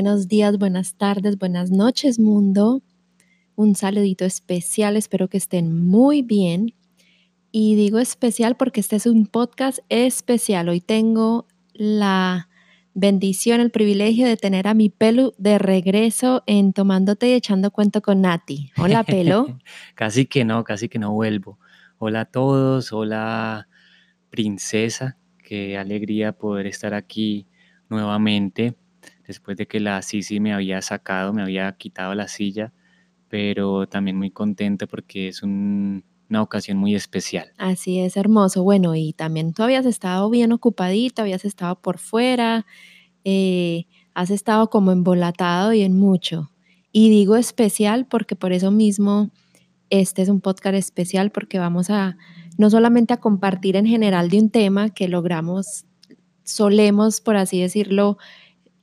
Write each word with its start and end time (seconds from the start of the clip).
Buenos 0.00 0.28
días, 0.28 0.56
buenas 0.56 0.94
tardes, 0.94 1.36
buenas 1.36 1.70
noches, 1.70 2.18
mundo. 2.18 2.80
Un 3.54 3.74
saludito 3.74 4.24
especial, 4.24 4.96
espero 4.96 5.28
que 5.28 5.36
estén 5.36 5.78
muy 5.78 6.22
bien. 6.22 6.72
Y 7.52 7.74
digo 7.74 7.98
especial 7.98 8.56
porque 8.56 8.80
este 8.80 8.96
es 8.96 9.04
un 9.04 9.26
podcast 9.26 9.80
especial. 9.90 10.70
Hoy 10.70 10.80
tengo 10.80 11.46
la 11.74 12.48
bendición, 12.94 13.60
el 13.60 13.70
privilegio 13.70 14.26
de 14.26 14.38
tener 14.38 14.68
a 14.68 14.72
mi 14.72 14.88
pelo 14.88 15.34
de 15.36 15.58
regreso 15.58 16.44
en 16.46 16.72
Tomándote 16.72 17.28
y 17.28 17.32
Echando 17.34 17.70
Cuento 17.70 18.00
con 18.00 18.22
Nati. 18.22 18.70
Hola, 18.78 19.04
pelo. 19.04 19.58
casi 19.94 20.24
que 20.24 20.46
no, 20.46 20.64
casi 20.64 20.88
que 20.88 20.98
no 20.98 21.12
vuelvo. 21.12 21.58
Hola 21.98 22.22
a 22.22 22.24
todos, 22.24 22.90
hola 22.94 23.68
princesa, 24.30 25.18
qué 25.44 25.76
alegría 25.76 26.32
poder 26.32 26.66
estar 26.68 26.94
aquí 26.94 27.46
nuevamente, 27.90 28.76
después 29.30 29.56
de 29.56 29.66
que 29.66 29.78
la 29.78 30.02
Sisi 30.02 30.40
me 30.40 30.52
había 30.52 30.82
sacado, 30.82 31.32
me 31.32 31.42
había 31.42 31.70
quitado 31.76 32.16
la 32.16 32.26
silla, 32.26 32.72
pero 33.28 33.86
también 33.86 34.16
muy 34.16 34.32
contento 34.32 34.88
porque 34.88 35.28
es 35.28 35.44
una 35.44 36.02
ocasión 36.42 36.78
muy 36.78 36.96
especial. 36.96 37.52
Así 37.56 38.00
es, 38.00 38.16
hermoso. 38.16 38.64
Bueno, 38.64 38.96
y 38.96 39.12
también 39.12 39.52
tú 39.52 39.62
habías 39.62 39.86
estado 39.86 40.28
bien 40.30 40.50
ocupadito, 40.50 41.22
habías 41.22 41.44
estado 41.44 41.80
por 41.80 41.98
fuera, 41.98 42.66
eh, 43.24 43.86
has 44.14 44.30
estado 44.30 44.68
como 44.68 44.90
embolatado 44.90 45.72
y 45.72 45.82
en 45.82 45.96
mucho. 45.96 46.50
Y 46.90 47.08
digo 47.08 47.36
especial 47.36 48.06
porque 48.06 48.34
por 48.34 48.52
eso 48.52 48.72
mismo 48.72 49.30
este 49.90 50.22
es 50.22 50.28
un 50.28 50.40
podcast 50.40 50.74
especial 50.74 51.30
porque 51.30 51.60
vamos 51.60 51.88
a 51.88 52.16
no 52.58 52.68
solamente 52.68 53.14
a 53.14 53.18
compartir 53.18 53.76
en 53.76 53.86
general 53.86 54.28
de 54.28 54.40
un 54.40 54.50
tema 54.50 54.90
que 54.90 55.06
logramos 55.06 55.84
solemos, 56.42 57.20
por 57.20 57.36
así 57.36 57.60
decirlo, 57.60 58.18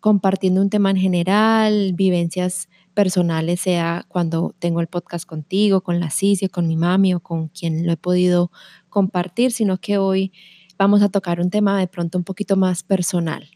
compartiendo 0.07 0.61
un 0.61 0.69
tema 0.69 0.89
en 0.89 0.95
general, 0.95 1.91
vivencias 1.91 2.69
personales, 2.93 3.59
sea 3.59 4.05
cuando 4.07 4.55
tengo 4.57 4.79
el 4.79 4.87
podcast 4.87 5.25
contigo, 5.25 5.81
con 5.81 5.99
la 5.99 6.11
Cicia, 6.11 6.47
con 6.47 6.65
mi 6.65 6.77
mami 6.77 7.13
o 7.13 7.19
con 7.19 7.49
quien 7.49 7.85
lo 7.85 7.91
he 7.91 7.97
podido 7.97 8.49
compartir, 8.87 9.51
sino 9.51 9.79
que 9.79 9.97
hoy 9.97 10.31
vamos 10.77 11.01
a 11.01 11.09
tocar 11.09 11.41
un 11.41 11.49
tema 11.49 11.77
de 11.77 11.89
pronto 11.89 12.17
un 12.17 12.23
poquito 12.23 12.55
más 12.55 12.83
personal. 12.83 13.49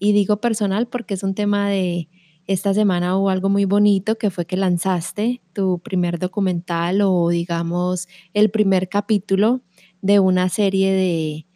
Y 0.00 0.10
digo 0.10 0.40
personal 0.40 0.88
porque 0.88 1.14
es 1.14 1.22
un 1.22 1.36
tema 1.36 1.68
de 1.68 2.08
esta 2.48 2.74
semana 2.74 3.16
hubo 3.16 3.30
algo 3.30 3.48
muy 3.48 3.64
bonito 3.64 4.18
que 4.18 4.30
fue 4.30 4.46
que 4.46 4.56
lanzaste 4.56 5.42
tu 5.52 5.78
primer 5.78 6.18
documental 6.18 7.02
o 7.02 7.28
digamos 7.28 8.08
el 8.34 8.50
primer 8.50 8.88
capítulo 8.88 9.60
de 10.02 10.18
una 10.18 10.48
serie 10.48 10.90
de 10.92 11.46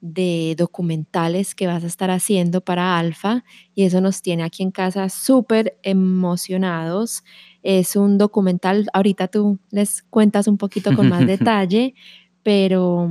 de 0.00 0.54
documentales 0.56 1.54
que 1.54 1.66
vas 1.66 1.84
a 1.84 1.86
estar 1.86 2.10
haciendo 2.10 2.60
para 2.60 2.98
Alfa 2.98 3.44
y 3.74 3.84
eso 3.84 4.00
nos 4.00 4.22
tiene 4.22 4.42
aquí 4.42 4.62
en 4.62 4.70
casa 4.70 5.08
súper 5.08 5.78
emocionados. 5.82 7.24
Es 7.62 7.96
un 7.96 8.18
documental, 8.18 8.88
ahorita 8.92 9.28
tú 9.28 9.58
les 9.70 10.02
cuentas 10.02 10.48
un 10.48 10.58
poquito 10.58 10.94
con 10.94 11.08
más 11.08 11.26
detalle, 11.26 11.94
pero 12.42 13.10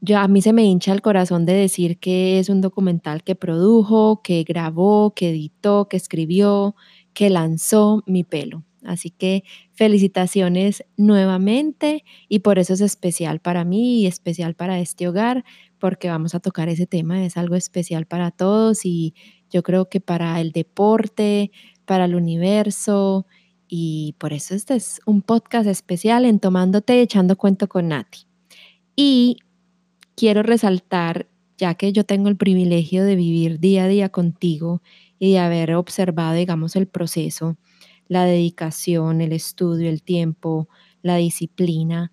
yo 0.00 0.18
a 0.18 0.28
mí 0.28 0.42
se 0.42 0.52
me 0.52 0.64
hincha 0.64 0.92
el 0.92 1.02
corazón 1.02 1.46
de 1.46 1.54
decir 1.54 1.98
que 1.98 2.38
es 2.38 2.48
un 2.48 2.60
documental 2.60 3.24
que 3.24 3.34
produjo, 3.34 4.22
que 4.22 4.44
grabó, 4.44 5.14
que 5.14 5.30
editó, 5.30 5.88
que 5.88 5.96
escribió, 5.96 6.76
que 7.12 7.30
lanzó 7.30 8.02
mi 8.06 8.22
pelo. 8.22 8.65
Así 8.86 9.10
que 9.10 9.44
felicitaciones 9.72 10.84
nuevamente 10.96 12.04
y 12.28 12.38
por 12.40 12.58
eso 12.58 12.74
es 12.74 12.80
especial 12.80 13.40
para 13.40 13.64
mí 13.64 14.02
y 14.02 14.06
especial 14.06 14.54
para 14.54 14.78
este 14.80 15.08
hogar 15.08 15.44
porque 15.78 16.08
vamos 16.08 16.34
a 16.34 16.40
tocar 16.40 16.68
ese 16.68 16.86
tema, 16.86 17.24
es 17.24 17.36
algo 17.36 17.54
especial 17.54 18.06
para 18.06 18.30
todos 18.30 18.84
y 18.84 19.14
yo 19.50 19.62
creo 19.62 19.88
que 19.88 20.00
para 20.00 20.40
el 20.40 20.52
deporte, 20.52 21.50
para 21.84 22.06
el 22.06 22.14
universo 22.14 23.26
y 23.68 24.14
por 24.18 24.32
eso 24.32 24.54
este 24.54 24.74
es 24.74 25.00
un 25.06 25.22
podcast 25.22 25.68
especial 25.68 26.24
en 26.24 26.40
Tomándote 26.40 26.96
y 26.96 27.00
Echando 27.00 27.36
Cuento 27.36 27.68
con 27.68 27.88
Nati. 27.88 28.26
Y 28.94 29.38
quiero 30.14 30.42
resaltar, 30.42 31.28
ya 31.58 31.74
que 31.74 31.92
yo 31.92 32.04
tengo 32.04 32.28
el 32.28 32.36
privilegio 32.36 33.04
de 33.04 33.16
vivir 33.16 33.60
día 33.60 33.84
a 33.84 33.88
día 33.88 34.08
contigo 34.08 34.82
y 35.18 35.32
de 35.32 35.38
haber 35.38 35.74
observado, 35.74 36.34
digamos, 36.34 36.76
el 36.76 36.86
proceso, 36.86 37.56
la 38.08 38.24
dedicación, 38.24 39.20
el 39.20 39.32
estudio, 39.32 39.88
el 39.90 40.02
tiempo, 40.02 40.68
la 41.02 41.16
disciplina, 41.16 42.12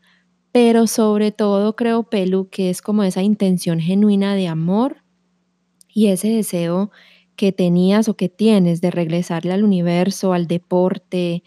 pero 0.51 0.85
sobre 0.85 1.31
todo 1.31 1.75
creo, 1.75 2.03
Pelu, 2.03 2.49
que 2.49 2.69
es 2.69 2.81
como 2.81 3.03
esa 3.03 3.23
intención 3.23 3.79
genuina 3.79 4.35
de 4.35 4.47
amor 4.47 5.03
y 5.91 6.07
ese 6.07 6.29
deseo 6.29 6.91
que 7.35 7.51
tenías 7.51 8.07
o 8.07 8.15
que 8.15 8.29
tienes 8.29 8.79
de 8.79 8.91
regresarle 8.91 9.53
al 9.53 9.63
universo, 9.63 10.31
al 10.31 10.47
deporte, 10.47 11.43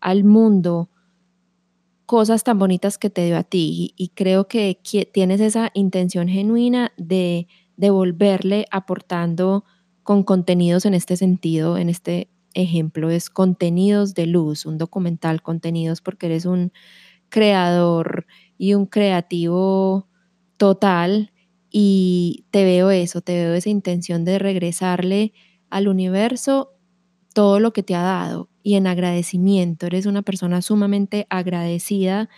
al 0.00 0.22
mundo, 0.22 0.88
cosas 2.06 2.44
tan 2.44 2.58
bonitas 2.58 2.96
que 2.98 3.10
te 3.10 3.26
dio 3.26 3.36
a 3.36 3.42
ti. 3.42 3.92
Y, 3.96 4.08
creo 4.10 4.46
que 4.46 4.78
tienes 5.12 5.40
esa 5.40 5.70
intención 5.74 6.28
genuina 6.28 6.92
de 6.96 7.48
devolverle 7.76 8.66
aportando 8.70 9.64
con 10.04 10.22
contenidos 10.22 10.84
en 10.86 10.94
este 10.94 11.16
sentido, 11.16 11.76
en 11.76 11.88
este 11.88 12.28
ejemplo 12.54 13.10
es 13.10 13.30
contenidos 13.30 14.14
de 14.14 14.26
luz, 14.26 14.66
un 14.66 14.78
documental, 14.78 15.42
contenidos 15.42 16.00
porque 16.00 16.26
eres 16.26 16.46
un 16.46 16.72
creador 17.28 18.26
y 18.58 18.74
un 18.74 18.86
creativo 18.86 20.08
total 20.56 21.32
y 21.70 22.46
te 22.50 22.64
veo 22.64 22.90
eso, 22.90 23.20
te 23.20 23.34
veo 23.34 23.54
esa 23.54 23.70
intención 23.70 24.24
de 24.24 24.38
regresarle 24.38 25.32
al 25.70 25.88
universo 25.88 26.70
todo 27.34 27.60
lo 27.60 27.72
que 27.72 27.82
te 27.82 27.94
ha 27.94 28.02
dado 28.02 28.48
y 28.62 28.74
en 28.76 28.86
agradecimiento. 28.86 29.86
Eres 29.86 30.06
una 30.06 30.22
persona 30.22 30.62
sumamente 30.62 31.26
agradecida 31.30 32.28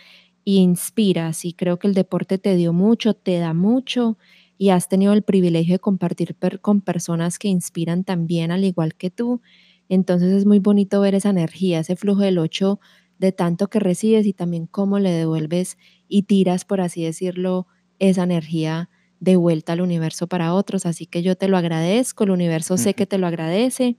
e 0.45 0.51
inspiras 0.53 1.45
y 1.45 1.53
creo 1.53 1.79
que 1.79 1.87
el 1.87 1.93
deporte 1.93 2.37
te 2.37 2.55
dio 2.55 2.73
mucho, 2.73 3.13
te 3.15 3.37
da 3.39 3.53
mucho 3.53 4.17
y 4.57 4.69
has 4.69 4.89
tenido 4.89 5.13
el 5.13 5.23
privilegio 5.23 5.75
de 5.75 5.79
compartir 5.79 6.35
con 6.61 6.81
personas 6.81 7.39
que 7.39 7.47
inspiran 7.49 8.03
también 8.03 8.51
al 8.51 8.63
igual 8.65 8.95
que 8.95 9.11
tú. 9.11 9.41
Entonces 9.89 10.33
es 10.33 10.45
muy 10.45 10.59
bonito 10.59 11.01
ver 11.01 11.15
esa 11.15 11.29
energía, 11.29 11.79
ese 11.79 11.95
flujo 11.95 12.21
del 12.21 12.37
8 12.37 12.79
de 13.19 13.31
tanto 13.31 13.67
que 13.69 13.79
recibes 13.79 14.25
y 14.25 14.33
también 14.33 14.67
cómo 14.67 14.99
le 14.99 15.11
devuelves 15.11 15.77
y 16.07 16.23
tiras, 16.23 16.65
por 16.65 16.81
así 16.81 17.03
decirlo, 17.03 17.67
esa 17.99 18.23
energía 18.23 18.89
de 19.19 19.35
vuelta 19.35 19.73
al 19.73 19.81
universo 19.81 20.27
para 20.27 20.53
otros. 20.53 20.85
Así 20.85 21.05
que 21.07 21.23
yo 21.23 21.35
te 21.35 21.47
lo 21.47 21.57
agradezco, 21.57 22.23
el 22.23 22.31
universo 22.31 22.77
sé 22.77 22.93
que 22.93 23.05
te 23.05 23.17
lo 23.17 23.27
agradece 23.27 23.97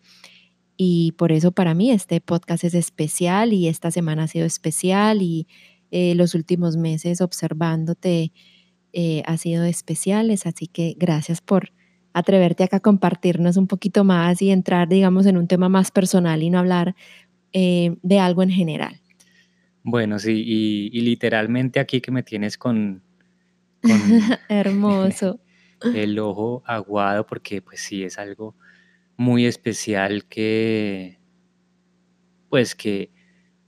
y 0.76 1.12
por 1.12 1.32
eso 1.32 1.50
para 1.50 1.74
mí 1.74 1.90
este 1.90 2.20
podcast 2.20 2.62
es 2.64 2.74
especial 2.74 3.52
y 3.52 3.66
esta 3.66 3.90
semana 3.90 4.24
ha 4.24 4.28
sido 4.28 4.46
especial 4.46 5.22
y 5.22 5.48
eh, 5.90 6.14
los 6.14 6.34
últimos 6.34 6.76
meses 6.76 7.20
observándote 7.20 8.32
eh, 8.92 9.22
ha 9.26 9.36
sido 9.38 9.64
especiales. 9.64 10.46
Así 10.46 10.68
que 10.68 10.94
gracias 10.96 11.40
por 11.40 11.72
atreverte 12.12 12.64
acá 12.64 12.78
a 12.78 12.80
compartirnos 12.80 13.56
un 13.56 13.66
poquito 13.66 14.04
más 14.04 14.42
y 14.42 14.50
entrar, 14.50 14.88
digamos, 14.88 15.26
en 15.26 15.36
un 15.36 15.46
tema 15.46 15.68
más 15.68 15.90
personal 15.90 16.42
y 16.42 16.50
no 16.50 16.58
hablar 16.58 16.94
eh, 17.52 17.96
de 18.02 18.18
algo 18.20 18.42
en 18.42 18.50
general. 18.50 19.00
Bueno, 19.82 20.18
sí, 20.18 20.42
y, 20.44 21.00
literalmente 21.00 21.80
aquí 21.80 22.00
que 22.00 22.10
me 22.10 22.22
tienes 22.22 22.58
con, 22.58 23.02
Hermoso. 24.48 25.40
el 25.94 26.18
ojo 26.18 26.62
aguado, 26.66 27.26
porque 27.26 27.62
pues 27.62 27.80
sí, 27.80 28.02
es 28.02 28.18
algo 28.18 28.56
muy 29.16 29.46
especial 29.46 30.26
que, 30.26 31.18
pues 32.48 32.74
que 32.74 33.12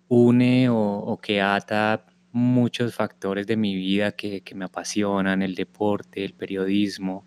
une 0.08 0.68
o, 0.68 1.18
que 1.22 1.40
ata 1.40 2.06
muchos 2.32 2.94
factores 2.94 3.46
de 3.46 3.56
mi 3.56 3.74
vida 3.74 4.12
que, 4.12 4.42
me 4.54 4.64
apasionan, 4.64 5.42
el 5.42 5.54
deporte, 5.54 6.24
el 6.24 6.34
periodismo, 6.34 7.26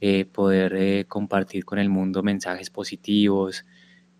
eh, 0.00 0.24
poder 0.24 0.74
eh, 0.76 1.04
compartir 1.08 1.64
con 1.64 1.78
el 1.78 1.88
mundo 1.88 2.22
mensajes 2.22 2.70
positivos, 2.70 3.64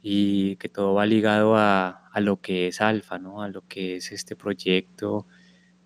y 0.02 0.56
que 0.56 0.68
todo 0.68 0.94
va 0.94 1.06
ligado 1.06 1.56
a, 1.56 2.02
lo 2.20 2.40
que 2.40 2.68
es 2.68 2.80
Alfa, 2.80 3.18
¿no? 3.18 3.42
a 3.42 3.48
lo 3.48 3.66
que 3.68 3.96
es 3.96 4.12
este 4.12 4.36
proyecto, 4.36 5.26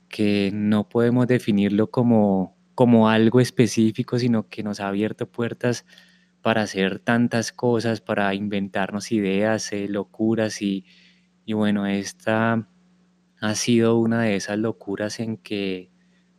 que 0.09 0.50
no 0.55 0.89
podemos 0.89 1.27
definirlo 1.27 1.91
como, 1.91 2.56
como 2.75 3.09
algo 3.09 3.41
específico, 3.41 4.19
sino 4.19 4.49
que 4.49 4.62
nos 4.62 4.81
ha 4.81 4.89
abierto 4.89 5.31
puertas 5.31 5.85
para 6.43 6.62
hacer 6.62 6.99
tantas 7.00 7.53
cosas, 7.53 8.00
para 8.00 8.35
inventarnos 8.35 9.12
ideas, 9.12 9.73
eh, 9.73 9.89
locuras 9.89 10.62
y, 10.62 10.85
y 11.44 11.53
bueno, 11.55 11.87
esta 11.87 12.69
ha 13.41 13.55
sido 13.55 13.99
una 13.99 14.23
de 14.23 14.37
esas 14.37 14.59
locuras 14.59 15.21
en 15.21 15.37
que 15.37 15.91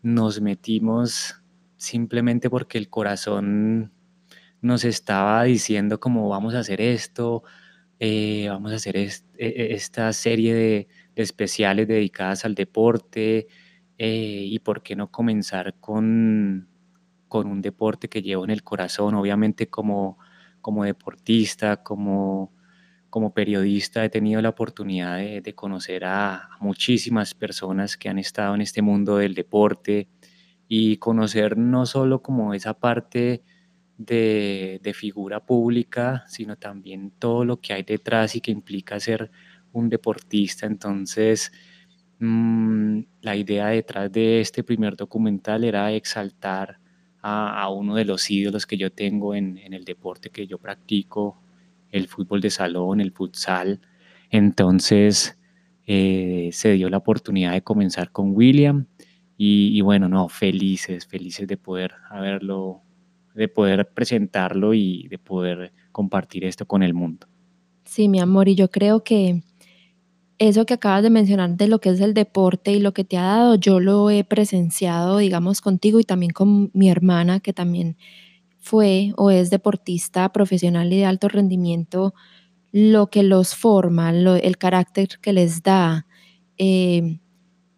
nos 0.02 0.42
metimos 0.42 1.43
simplemente 1.84 2.50
porque 2.50 2.78
el 2.78 2.90
corazón 2.90 3.92
nos 4.62 4.86
estaba 4.86 5.44
diciendo 5.44 6.00
cómo 6.00 6.30
vamos 6.30 6.56
a 6.56 6.60
hacer 6.60 6.80
esto, 6.82 7.44
eh, 8.00 8.48
vamos 8.50 8.72
a 8.72 8.76
hacer 8.76 8.96
e, 8.98 9.10
e, 9.38 9.74
esta 9.74 10.14
serie 10.14 10.54
de, 10.56 10.88
especiales 11.16 11.88
dedicadas 11.88 12.46
al 12.46 12.56
deporte 12.56 13.48
eh, 13.98 14.46
y 14.48 14.60
por 14.60 14.82
qué 14.82 14.96
no 14.96 15.12
comenzar 15.12 15.76
con, 15.82 16.70
con 17.28 17.48
un 17.48 17.62
deporte 17.62 18.08
que 18.10 18.22
llevo 18.22 18.46
en 18.46 18.52
el 18.52 18.64
corazón, 18.64 19.16
obviamente 19.16 19.70
como, 19.70 20.18
como 20.62 20.86
deportista, 20.86 21.84
como, 21.84 22.54
como 23.10 23.34
periodista, 23.34 24.06
he 24.06 24.10
tenido 24.10 24.42
la 24.42 24.50
oportunidad 24.50 25.18
de, 25.18 25.42
de 25.42 25.56
conocer 25.56 26.06
a 26.06 26.50
muchísimas 26.62 27.34
personas 27.34 27.98
que 27.98 28.10
han 28.10 28.20
estado 28.20 28.56
en 28.56 28.62
este 28.62 28.82
mundo 28.82 29.18
del 29.18 29.36
deporte 29.36 30.08
y 30.76 30.98
conocer 30.98 31.56
no 31.56 31.86
solo 31.86 32.24
como 32.24 32.56
esa 32.56 32.74
parte 32.74 33.44
de, 33.96 34.96
figura 34.96 35.40
pública, 35.40 36.24
sino 36.28 36.56
también 36.56 37.12
todo 37.20 37.46
lo 37.46 37.62
que 37.62 37.74
hay 37.74 37.84
detrás 37.84 38.36
y 38.36 38.42
que 38.42 38.50
implica 38.50 39.00
ser 39.00 39.30
un 39.72 39.88
deportista. 39.88 40.66
Entonces, 40.66 41.52
mmm, 42.18 43.02
la 43.22 43.36
idea 43.36 43.68
detrás 43.68 44.12
de 44.12 44.42
este 44.42 44.64
primer 44.64 44.96
documental 44.96 45.64
era 45.64 45.92
exaltar 45.92 46.80
a, 47.22 47.70
uno 47.70 47.94
de 47.94 48.06
los 48.06 48.28
ídolos 48.32 48.66
que 48.66 48.76
yo 48.76 48.92
tengo 48.92 49.36
en, 49.36 49.60
en, 49.60 49.74
el 49.74 49.86
deporte 49.86 50.32
que 50.32 50.48
yo 50.48 50.58
practico, 50.58 51.40
el 51.92 52.08
fútbol 52.08 52.42
de 52.42 52.50
salón, 52.50 53.00
el 53.00 53.12
futsal. 53.12 53.80
Entonces, 54.32 55.38
eh, 55.86 56.50
se 56.52 56.72
dio 56.72 56.90
la 56.90 56.98
oportunidad 56.98 57.52
de 57.52 57.62
comenzar 57.62 58.12
con 58.12 58.36
William 58.36 58.88
y, 59.38 59.82
bueno, 59.82 60.08
no, 60.08 60.30
felices, 60.30 61.08
felices 61.08 61.48
de 61.48 61.58
poder 61.58 61.94
haberlo, 62.10 62.82
de 63.36 63.48
poder 63.48 63.90
presentarlo 63.94 64.74
y 64.74 65.08
de 65.10 65.18
poder 65.18 65.74
compartir 65.92 66.46
esto 66.46 66.66
con 66.66 66.84
el 66.84 66.94
mundo. 66.94 67.28
Sí, 67.84 68.08
mi 68.08 68.20
amor, 68.20 68.48
y 68.48 68.56
yo 68.56 68.70
creo 68.70 69.04
que 69.04 69.44
eso 70.38 70.66
que 70.66 70.74
acabas 70.74 71.04
de 71.04 71.10
mencionar 71.10 71.56
de 71.58 71.68
lo 71.68 71.80
que 71.80 71.90
es 71.90 72.00
el 72.00 72.14
deporte 72.14 72.72
y 72.72 72.80
lo 72.80 72.94
que 72.94 73.04
te 73.04 73.18
ha 73.18 73.24
dado, 73.24 73.56
yo 73.56 73.80
lo 73.80 74.10
he 74.10 74.24
presenciado, 74.24 75.18
digamos, 75.18 75.62
contigo 75.62 76.00
y 76.00 76.04
también 76.04 76.32
con 76.32 76.72
mi 76.74 76.90
hermana, 76.90 77.40
que 77.40 77.54
también 77.54 77.98
fue 78.60 79.14
o 79.18 79.30
es 79.30 79.50
deportista 79.50 80.32
profesional 80.32 80.92
y 80.94 80.98
de 80.98 81.06
alto 81.06 81.28
rendimiento, 81.28 82.14
lo 82.72 83.08
que 83.08 83.24
los 83.24 83.56
forma, 83.56 84.10
el 84.10 84.58
carácter 84.58 85.20
que 85.22 85.34
les 85.34 85.62
da, 85.62 86.08
eh, 86.58 87.20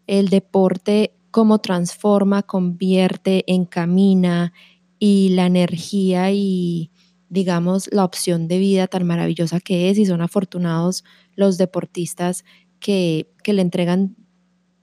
el 0.06 0.28
deporte, 0.28 1.12
cómo 1.36 1.58
transforma, 1.58 2.42
convierte, 2.42 3.44
encamina 3.46 4.54
y 4.98 5.28
la 5.34 5.44
energía 5.44 6.30
y, 6.32 6.90
digamos, 7.28 7.90
la 7.92 8.06
opción 8.06 8.48
de 8.48 8.56
vida 8.56 8.86
tan 8.86 9.06
maravillosa 9.06 9.60
que 9.60 9.90
es 9.90 9.98
y 9.98 10.06
son 10.06 10.22
afortunados 10.22 11.04
los 11.34 11.58
deportistas 11.58 12.46
que, 12.80 13.28
le 13.44 13.60
entregan 13.60 14.16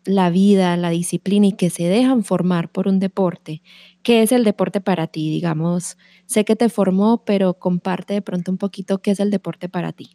la 0.06 0.30
vida, 0.30 0.78
la 0.78 0.92
disciplina 0.92 1.48
y 1.48 1.54
que 1.54 1.72
se 1.72 1.86
dejan 1.86 2.24
formar 2.24 2.72
por 2.72 2.88
un 2.88 3.00
deporte. 3.00 3.64
¿Qué 4.04 4.22
es 4.22 4.32
el 4.32 4.44
deporte 4.44 4.80
para 4.80 5.08
ti? 5.08 5.32
Digamos, 5.32 5.98
sé 6.28 6.46
que 6.46 6.56
te 6.56 6.70
formó, 6.70 7.26
pero 7.26 7.56
comparte 7.56 8.14
de 8.14 8.22
pronto 8.22 8.52
un 8.52 8.60
poquito 8.60 9.02
qué 9.02 9.10
es 9.10 9.20
el 9.20 9.32
deporte 9.32 9.70
para 9.70 9.92
ti. 9.92 10.12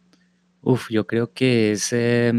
Uf, 0.61 0.89
yo 0.89 1.05
creo 1.05 1.33
que 1.33 1.73
es, 1.73 1.91
eh, 1.91 2.31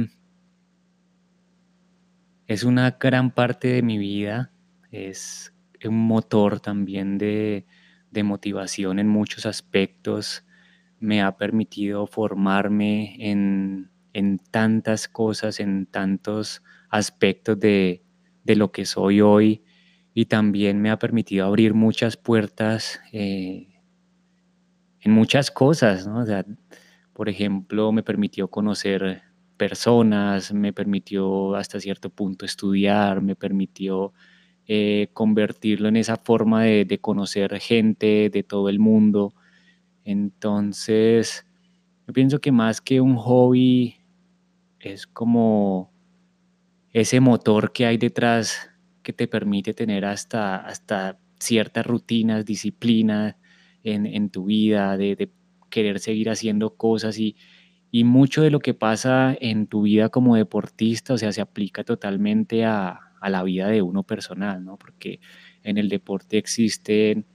es 2.51 2.65
una 2.65 2.97
gran 2.99 3.31
parte 3.31 3.69
de 3.69 3.81
mi 3.81 3.97
vida, 3.97 4.51
es 4.91 5.55
un 5.85 6.09
motor 6.09 6.59
también 6.59 7.17
de, 7.17 7.65
de 8.11 8.25
motivación 8.25 8.99
en 8.99 9.07
muchos 9.07 9.47
aspectos, 9.47 10.45
me 10.99 11.23
ha 11.23 11.37
permitido 11.37 12.09
formarme 12.09 13.15
en, 13.21 13.93
en 14.13 14.41
tantas 14.51 15.07
cosas, 15.07 15.61
en 15.61 15.87
tantos 15.87 16.65
aspectos 16.89 17.61
de, 17.61 18.03
de, 18.43 18.57
lo 18.57 18.73
que 18.73 18.85
soy 18.85 19.21
hoy 19.21 19.63
y 20.13 20.25
también 20.25 20.83
me 20.83 20.91
ha 20.91 20.99
permitido 20.99 21.47
abrir 21.47 21.73
muchas 21.73 22.17
puertas 22.17 23.01
eh, 23.13 23.81
en 24.99 25.13
muchas 25.13 25.53
cosas, 25.53 26.05
¿no? 26.05 26.19
O 26.19 26.27
sea, 26.27 26.45
por 27.13 27.29
ejemplo, 27.29 27.93
me 27.93 28.03
permitió 28.03 28.49
conocer 28.49 29.23
personas, 29.61 30.55
me 30.55 30.73
permitió 30.73 31.55
hasta 31.55 31.79
cierto 31.81 32.09
punto 32.09 32.47
estudiar, 32.47 33.21
me 33.21 33.37
permitió 33.37 34.15
eh, 34.67 35.11
convertirlo 35.13 35.89
en 35.89 35.97
esa 35.97 36.17
forma 36.17 36.65
de, 36.65 36.99
conocer 36.99 37.61
gente 37.61 38.31
de 38.31 38.43
todo 38.43 38.71
el 38.71 38.79
mundo. 38.79 39.35
Entonces, 40.03 41.45
yo 42.07 42.15
pienso 42.15 42.41
que 42.41 42.53
más 42.53 42.81
que 42.81 43.03
un 43.03 43.17
hobby, 43.17 43.97
es 44.79 45.07
como 45.07 45.93
ese 46.95 47.21
motor 47.21 47.71
que 47.71 47.85
hay 47.85 47.99
detrás 47.99 48.71
que 49.03 49.13
te 49.13 49.29
permite 49.29 49.75
tener 49.75 50.07
hasta, 50.07 50.57
hasta 50.57 51.19
ciertas 51.39 51.85
rutinas, 51.85 52.47
disciplinas 52.47 53.37
en, 53.85 54.07
en 54.07 54.31
tu 54.31 54.47
vida, 54.47 54.97
de, 54.97 55.17
de, 55.17 55.31
querer 55.69 56.01
seguir 56.01 56.31
haciendo 56.31 56.77
cosas 56.77 57.19
y, 57.19 57.37
y 57.91 58.05
mucho 58.05 58.43
de 58.43 58.51
lo 58.51 58.61
que 58.61 58.75
pasa 58.75 59.37
en 59.41 59.67
tu 59.67 59.83
vida 59.83 60.09
como 60.11 60.37
deportista, 60.37 61.15
o 61.15 61.19
sea, 61.19 61.33
se 61.33 61.41
aplica 61.41 61.85
totalmente 61.85 62.65
a, 62.65 63.11
a 63.21 63.31
la 63.31 63.43
vida 63.43 63.69
de 63.69 63.83
uno 63.83 64.03
personal, 64.03 64.65
¿no? 64.65 64.77
Porque 64.77 65.21
en 65.63 65.79
el 65.79 65.89
deporte 65.89 66.39
existen 66.39 67.27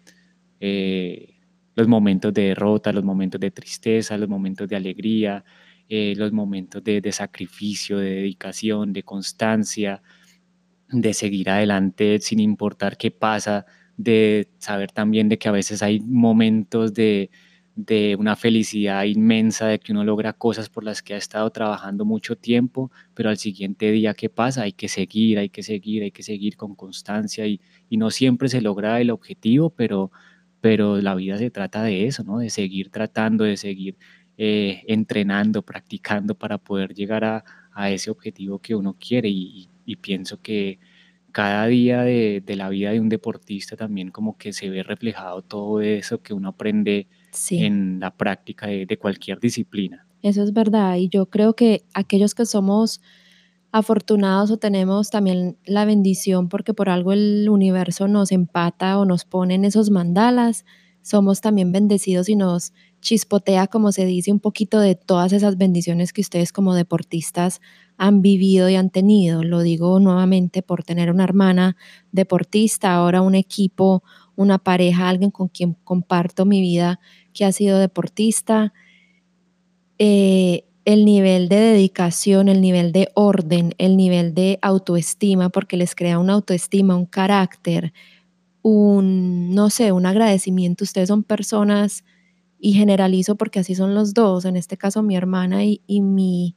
eh, 0.59 1.35
los 1.75 1.87
momentos 1.87 2.33
de 2.33 2.43
derrota, 2.43 2.91
los 2.93 3.03
momentos 3.03 3.39
de 3.39 3.51
tristeza, 3.51 4.17
los 4.17 4.29
momentos 4.29 4.67
de 4.67 4.75
alegría, 4.75 5.43
eh, 5.89 6.13
los 6.17 6.31
momentos 6.31 6.83
de, 6.83 7.01
de, 7.01 7.11
sacrificio, 7.11 7.99
de 7.99 8.11
dedicación, 8.11 8.93
de 8.93 9.03
constancia, 9.03 10.01
de 10.89 11.13
seguir 11.13 11.49
adelante 11.49 12.19
sin 12.19 12.39
importar 12.39 12.97
qué 12.97 13.11
pasa, 13.11 13.65
de 13.97 14.49
saber 14.57 14.91
también 14.91 15.29
de 15.29 15.37
que 15.37 15.49
a 15.49 15.51
veces 15.51 15.83
hay 15.83 15.99
momentos 15.99 16.93
de, 16.93 17.29
de 17.75 18.15
una 18.17 18.35
felicidad 18.37 19.03
inmensa 19.03 19.67
de 19.67 19.79
que 19.79 19.91
uno 19.91 20.03
logra 20.05 20.31
cosas 20.33 20.69
por 20.69 20.83
las 20.85 21.01
que 21.01 21.13
ha 21.13 21.17
estado 21.17 21.49
trabajando 21.51 22.05
mucho 22.05 22.37
tiempo, 22.37 22.91
pero 23.13 23.29
al 23.29 23.37
siguiente 23.37 23.91
día, 23.91 24.13
¿qué 24.13 24.29
pasa? 24.29 24.63
Hay 24.63 24.71
que 24.73 24.87
seguir, 24.87 25.37
hay 25.39 25.49
que 25.49 25.61
seguir, 25.61 26.03
hay 26.03 26.11
que 26.11 26.23
seguir 26.23 26.55
con 26.55 26.75
constancia 26.75 27.45
y, 27.47 27.59
y 27.89 27.97
no 27.97 28.11
siempre 28.11 28.47
se 28.49 28.61
logra 28.61 29.01
el 29.01 29.11
objetivo, 29.11 29.69
pero, 29.71 30.11
pero 30.61 31.01
la 31.01 31.15
vida 31.15 31.37
se 31.37 31.51
trata 31.51 31.83
de 31.83 32.07
eso, 32.07 32.23
¿no? 32.23 32.39
De 32.39 32.49
seguir 32.49 32.89
tratando, 32.91 33.43
de 33.43 33.57
seguir 33.57 33.97
eh, 34.37 34.83
entrenando, 34.87 35.61
practicando 35.61 36.35
para 36.35 36.57
poder 36.57 36.93
llegar 36.93 37.23
a, 37.25 37.43
a, 37.73 37.91
ese 37.91 38.09
objetivo 38.09 38.59
que 38.59 38.75
uno 38.75 38.95
quiere 38.99 39.29
y, 39.29 39.69
y 39.85 39.97
pienso 39.97 40.41
que 40.41 40.79
cada 41.31 41.67
día 41.67 42.03
de, 42.03 42.41
de, 42.45 42.55
la 42.55 42.69
vida 42.69 42.91
de 42.91 42.99
un 43.01 43.09
deportista 43.09 43.75
también 43.75 44.09
como 44.11 44.37
que 44.37 44.53
se 44.53 44.69
ve 44.69 44.83
reflejado 44.83 45.41
todo 45.41 45.81
eso 45.81 46.21
que 46.21 46.33
uno 46.33 46.49
aprende 46.49 47.07
sí. 47.35 47.63
en 47.63 47.99
la 47.99 48.11
práctica 48.15 48.67
de, 48.67 48.85
de, 48.85 48.97
cualquier 48.97 49.39
disciplina. 49.39 50.07
Eso 50.21 50.43
es 50.43 50.53
verdad 50.53 50.95
y 50.95 51.09
yo 51.09 51.27
creo 51.27 51.55
que 51.55 51.83
aquellos 51.93 52.33
que 52.33 52.45
somos 52.45 53.01
afortunados 53.71 54.51
o 54.51 54.57
tenemos 54.57 55.09
también 55.09 55.57
la 55.65 55.85
bendición 55.85 56.47
porque 56.47 56.73
por 56.73 56.89
algo 56.89 57.11
el 57.11 57.47
universo 57.49 58.07
nos 58.07 58.31
empata 58.31 58.97
o 58.97 59.05
nos 59.05 59.25
pone 59.25 59.55
en 59.55 59.65
esos 59.65 59.89
mandalas, 59.89 60.65
somos 61.01 61.39
también 61.39 61.71
bendecidos 61.71 62.29
y 62.29 62.35
nos 62.35 62.73
chispotea, 63.01 63.67
como 63.67 63.91
se 63.91 64.05
dice, 64.05 64.31
un 64.31 64.39
poquito 64.39 64.79
de 64.79 64.95
todas 64.95 65.31
esas 65.31 65.57
bendiciones 65.57 66.11
que 66.11 66.21
ustedes 66.21 66.51
como 66.51 66.73
deportistas 66.73 67.61
han 67.97 68.23
vivido 68.23 68.67
y 68.69 68.75
han 68.75 68.89
tenido. 68.89 69.43
Lo 69.43 69.61
digo 69.61 69.99
nuevamente 69.99 70.63
por 70.63 70.83
tener 70.83 71.11
una 71.11 71.23
hermana 71.23 71.77
deportista, 72.11 72.95
ahora 72.95 73.21
un 73.21 73.35
equipo, 73.35 74.03
una 74.35 74.57
pareja, 74.57 75.09
alguien 75.09 75.31
con 75.31 75.47
quien 75.47 75.73
comparto 75.83 76.45
mi 76.45 76.61
vida 76.61 76.99
que 77.33 77.45
ha 77.45 77.51
sido 77.51 77.79
deportista, 77.79 78.73
eh, 79.97 80.65
el 80.85 81.05
nivel 81.05 81.49
de 81.49 81.55
dedicación, 81.55 82.47
el 82.47 82.61
nivel 82.61 82.91
de 82.91 83.09
orden, 83.15 83.73
el 83.77 83.97
nivel 83.97 84.33
de 84.33 84.59
autoestima, 84.61 85.49
porque 85.49 85.77
les 85.77 85.95
crea 85.95 86.19
una 86.19 86.33
autoestima, 86.33 86.95
un 86.95 87.05
carácter, 87.05 87.91
un, 88.61 89.53
no 89.55 89.69
sé, 89.69 89.91
un 89.91 90.05
agradecimiento. 90.05 90.83
Ustedes 90.83 91.07
son 91.07 91.23
personas, 91.23 92.03
y 92.59 92.73
generalizo 92.73 93.35
porque 93.35 93.59
así 93.59 93.75
son 93.75 93.93
los 93.93 94.13
dos, 94.13 94.45
en 94.45 94.55
este 94.55 94.77
caso 94.77 95.03
mi 95.03 95.15
hermana 95.15 95.63
y, 95.65 95.81
y 95.85 96.01
mi, 96.01 96.55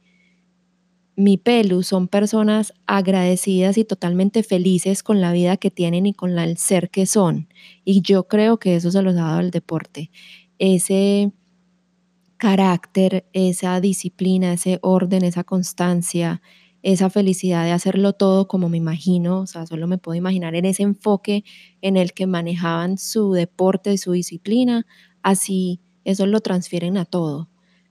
mi 1.19 1.37
pelu, 1.37 1.83
son 1.83 2.07
personas 2.07 2.73
agradecidas 2.87 3.77
y 3.77 3.85
totalmente 3.85 4.43
felices 4.43 5.03
con 5.03 5.21
la 5.21 5.33
vida 5.33 5.57
que 5.57 5.71
tienen 5.71 6.05
y 6.05 6.13
con 6.13 6.37
el 6.39 6.57
ser 6.57 6.89
que 6.89 7.05
son. 7.05 7.49
Y 7.85 8.01
yo 8.01 8.27
creo 8.27 8.57
que 8.59 8.75
eso 8.77 8.91
se 8.91 9.01
los 9.01 9.15
ha 9.15 9.21
dado 9.23 9.39
el 9.41 9.51
deporte 9.51 10.11
ese 10.59 11.31
carácter, 12.37 13.25
esa 13.33 13.81
disciplina, 13.81 14.53
ese 14.53 14.79
orden, 14.81 15.23
esa 15.25 15.43
constancia, 15.43 16.41
esa 16.81 17.09
felicidad 17.09 17.65
de 17.65 17.71
hacerlo 17.71 18.13
todo 18.13 18.47
como 18.47 18.69
me 18.69 18.77
imagino, 18.77 19.41
o 19.41 19.47
sea, 19.47 19.65
solo 19.65 19.87
me 19.87 19.97
puedo 19.97 20.15
imaginar 20.17 20.55
en 20.55 20.65
ese 20.65 20.83
enfoque 20.83 21.43
en 21.81 21.97
el 21.97 22.13
que 22.13 22.27
manejaban 22.27 22.97
su 22.97 23.33
deporte, 23.33 23.97
su 23.97 24.13
disciplina, 24.13 24.85
así 25.21 25.81
eso 26.05 26.25
lo 26.25 26.39
transfieren 26.39 26.95
a 26.97 27.03
todo. 27.05 27.49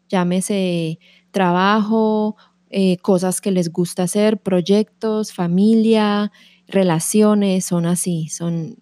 Llámese 0.08 0.98
trabajo, 1.30 2.36
eh, 2.70 2.98
cosas 2.98 3.40
que 3.40 3.50
les 3.50 3.72
gusta 3.72 4.04
hacer, 4.04 4.38
proyectos, 4.40 5.32
familia, 5.32 6.32
relaciones, 6.66 7.64
son 7.64 7.86
así, 7.86 8.28
son 8.28 8.76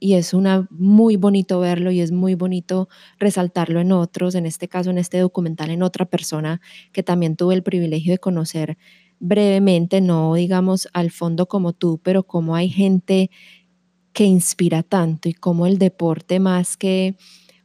y 0.00 0.14
es 0.14 0.32
una 0.32 0.66
muy 0.70 1.16
bonito 1.16 1.60
verlo 1.60 1.90
y 1.90 2.00
es 2.00 2.12
muy 2.12 2.34
bonito 2.34 2.88
resaltarlo 3.18 3.80
en 3.80 3.92
otros, 3.92 4.34
en 4.34 4.46
este 4.46 4.68
caso 4.68 4.90
en 4.90 4.98
este 4.98 5.18
documental 5.18 5.70
en 5.70 5.82
otra 5.82 6.04
persona 6.04 6.60
que 6.92 7.02
también 7.02 7.36
tuve 7.36 7.54
el 7.54 7.62
privilegio 7.62 8.12
de 8.12 8.18
conocer 8.18 8.78
brevemente, 9.20 10.00
no 10.00 10.34
digamos 10.34 10.88
al 10.92 11.10
fondo 11.10 11.46
como 11.46 11.72
tú, 11.72 12.00
pero 12.02 12.22
como 12.22 12.54
hay 12.54 12.68
gente 12.68 13.30
que 14.12 14.24
inspira 14.24 14.82
tanto 14.82 15.28
y 15.28 15.32
como 15.34 15.66
el 15.66 15.78
deporte 15.78 16.40
más 16.40 16.76
que 16.76 17.16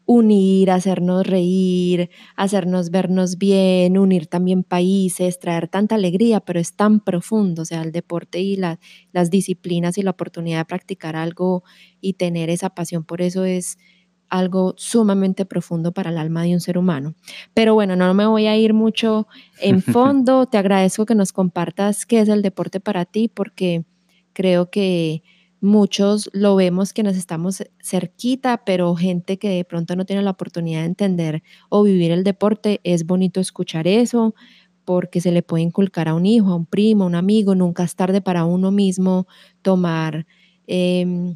unir, 0.05 0.71
hacernos 0.71 1.25
reír, 1.25 2.09
hacernos 2.35 2.89
vernos 2.89 3.37
bien, 3.37 3.97
unir 3.97 4.27
también 4.27 4.63
países, 4.63 5.39
traer 5.39 5.67
tanta 5.67 5.95
alegría, 5.95 6.39
pero 6.39 6.59
es 6.59 6.75
tan 6.75 6.99
profundo, 6.99 7.61
o 7.61 7.65
sea, 7.65 7.81
el 7.81 7.91
deporte 7.91 8.39
y 8.39 8.55
la, 8.55 8.79
las 9.11 9.29
disciplinas 9.29 9.97
y 9.97 10.01
la 10.01 10.11
oportunidad 10.11 10.59
de 10.59 10.65
practicar 10.65 11.15
algo 11.15 11.63
y 12.01 12.13
tener 12.13 12.49
esa 12.49 12.69
pasión 12.71 13.03
por 13.03 13.21
eso 13.21 13.45
es 13.45 13.77
algo 14.29 14.73
sumamente 14.77 15.45
profundo 15.45 15.91
para 15.91 16.09
el 16.09 16.17
alma 16.17 16.41
de 16.41 16.53
un 16.53 16.59
ser 16.59 16.77
humano. 16.79 17.13
Pero 17.53 17.75
bueno, 17.75 17.95
no 17.95 18.11
me 18.15 18.25
voy 18.25 18.47
a 18.47 18.57
ir 18.57 18.73
mucho 18.73 19.27
en 19.61 19.81
fondo, 19.81 20.47
te 20.47 20.57
agradezco 20.57 21.05
que 21.05 21.13
nos 21.13 21.31
compartas 21.31 22.05
qué 22.07 22.19
es 22.19 22.29
el 22.29 22.41
deporte 22.41 22.79
para 22.79 23.05
ti, 23.05 23.27
porque 23.27 23.85
creo 24.33 24.71
que 24.71 25.21
muchos 25.63 26.29
lo 26.33 26.57
vemos 26.57 26.91
que 26.91 27.03
nos 27.03 27.15
estamos 27.15 27.63
cerquita, 27.81 28.63
pero 28.65 28.93
gente 28.95 29.39
que 29.39 29.47
de 29.49 29.63
pronto 29.63 29.95
no 29.95 30.05
tiene 30.05 30.21
la 30.21 30.31
oportunidad 30.31 30.81
de 30.81 30.87
entender 30.87 31.43
o 31.69 31.83
vivir 31.83 32.11
el 32.11 32.25
deporte, 32.25 32.81
es 32.83 33.05
bonito 33.05 33.39
escuchar 33.39 33.87
eso 33.87 34.35
porque 34.83 35.21
se 35.21 35.31
le 35.31 35.41
puede 35.41 35.63
inculcar 35.63 36.09
a 36.09 36.15
un 36.15 36.25
hijo, 36.25 36.51
a 36.51 36.55
un 36.55 36.65
primo, 36.65 37.05
a 37.05 37.07
un 37.07 37.15
amigo, 37.15 37.55
nunca 37.55 37.83
es 37.83 37.95
tarde 37.95 38.19
para 38.19 38.43
uno 38.43 38.71
mismo 38.71 39.25
tomar, 39.61 40.27
eh, 40.67 41.35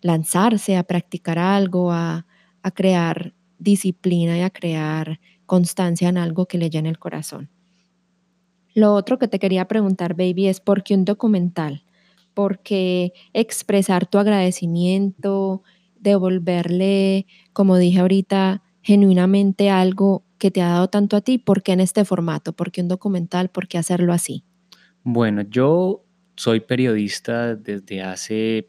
lanzarse 0.00 0.78
a 0.78 0.82
practicar 0.82 1.38
algo, 1.38 1.92
a, 1.92 2.26
a 2.62 2.70
crear 2.70 3.34
disciplina 3.58 4.38
y 4.38 4.40
a 4.40 4.50
crear 4.50 5.20
constancia 5.44 6.08
en 6.08 6.16
algo 6.16 6.46
que 6.46 6.56
le 6.56 6.70
llene 6.70 6.88
el 6.88 6.98
corazón. 6.98 7.50
Lo 8.72 8.94
otro 8.94 9.18
que 9.18 9.28
te 9.28 9.38
quería 9.38 9.68
preguntar, 9.68 10.14
baby, 10.14 10.48
es 10.48 10.60
por 10.60 10.82
qué 10.82 10.94
un 10.94 11.04
documental 11.04 11.85
porque 12.36 13.14
expresar 13.32 14.04
tu 14.04 14.18
agradecimiento, 14.18 15.62
devolverle, 15.98 17.26
como 17.54 17.78
dije 17.78 18.00
ahorita, 18.00 18.62
genuinamente 18.82 19.70
algo 19.70 20.22
que 20.36 20.50
te 20.50 20.60
ha 20.60 20.68
dado 20.68 20.88
tanto 20.88 21.16
a 21.16 21.22
ti, 21.22 21.38
¿por 21.38 21.62
qué 21.62 21.72
en 21.72 21.80
este 21.80 22.04
formato? 22.04 22.52
¿Por 22.52 22.70
qué 22.70 22.82
un 22.82 22.88
documental? 22.88 23.48
¿Por 23.48 23.68
qué 23.68 23.78
hacerlo 23.78 24.12
así? 24.12 24.44
Bueno, 25.02 25.40
yo 25.48 26.04
soy 26.36 26.60
periodista 26.60 27.56
desde 27.56 28.02
hace 28.02 28.68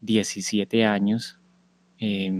17 0.00 0.86
años. 0.86 1.38
Eh, 1.98 2.32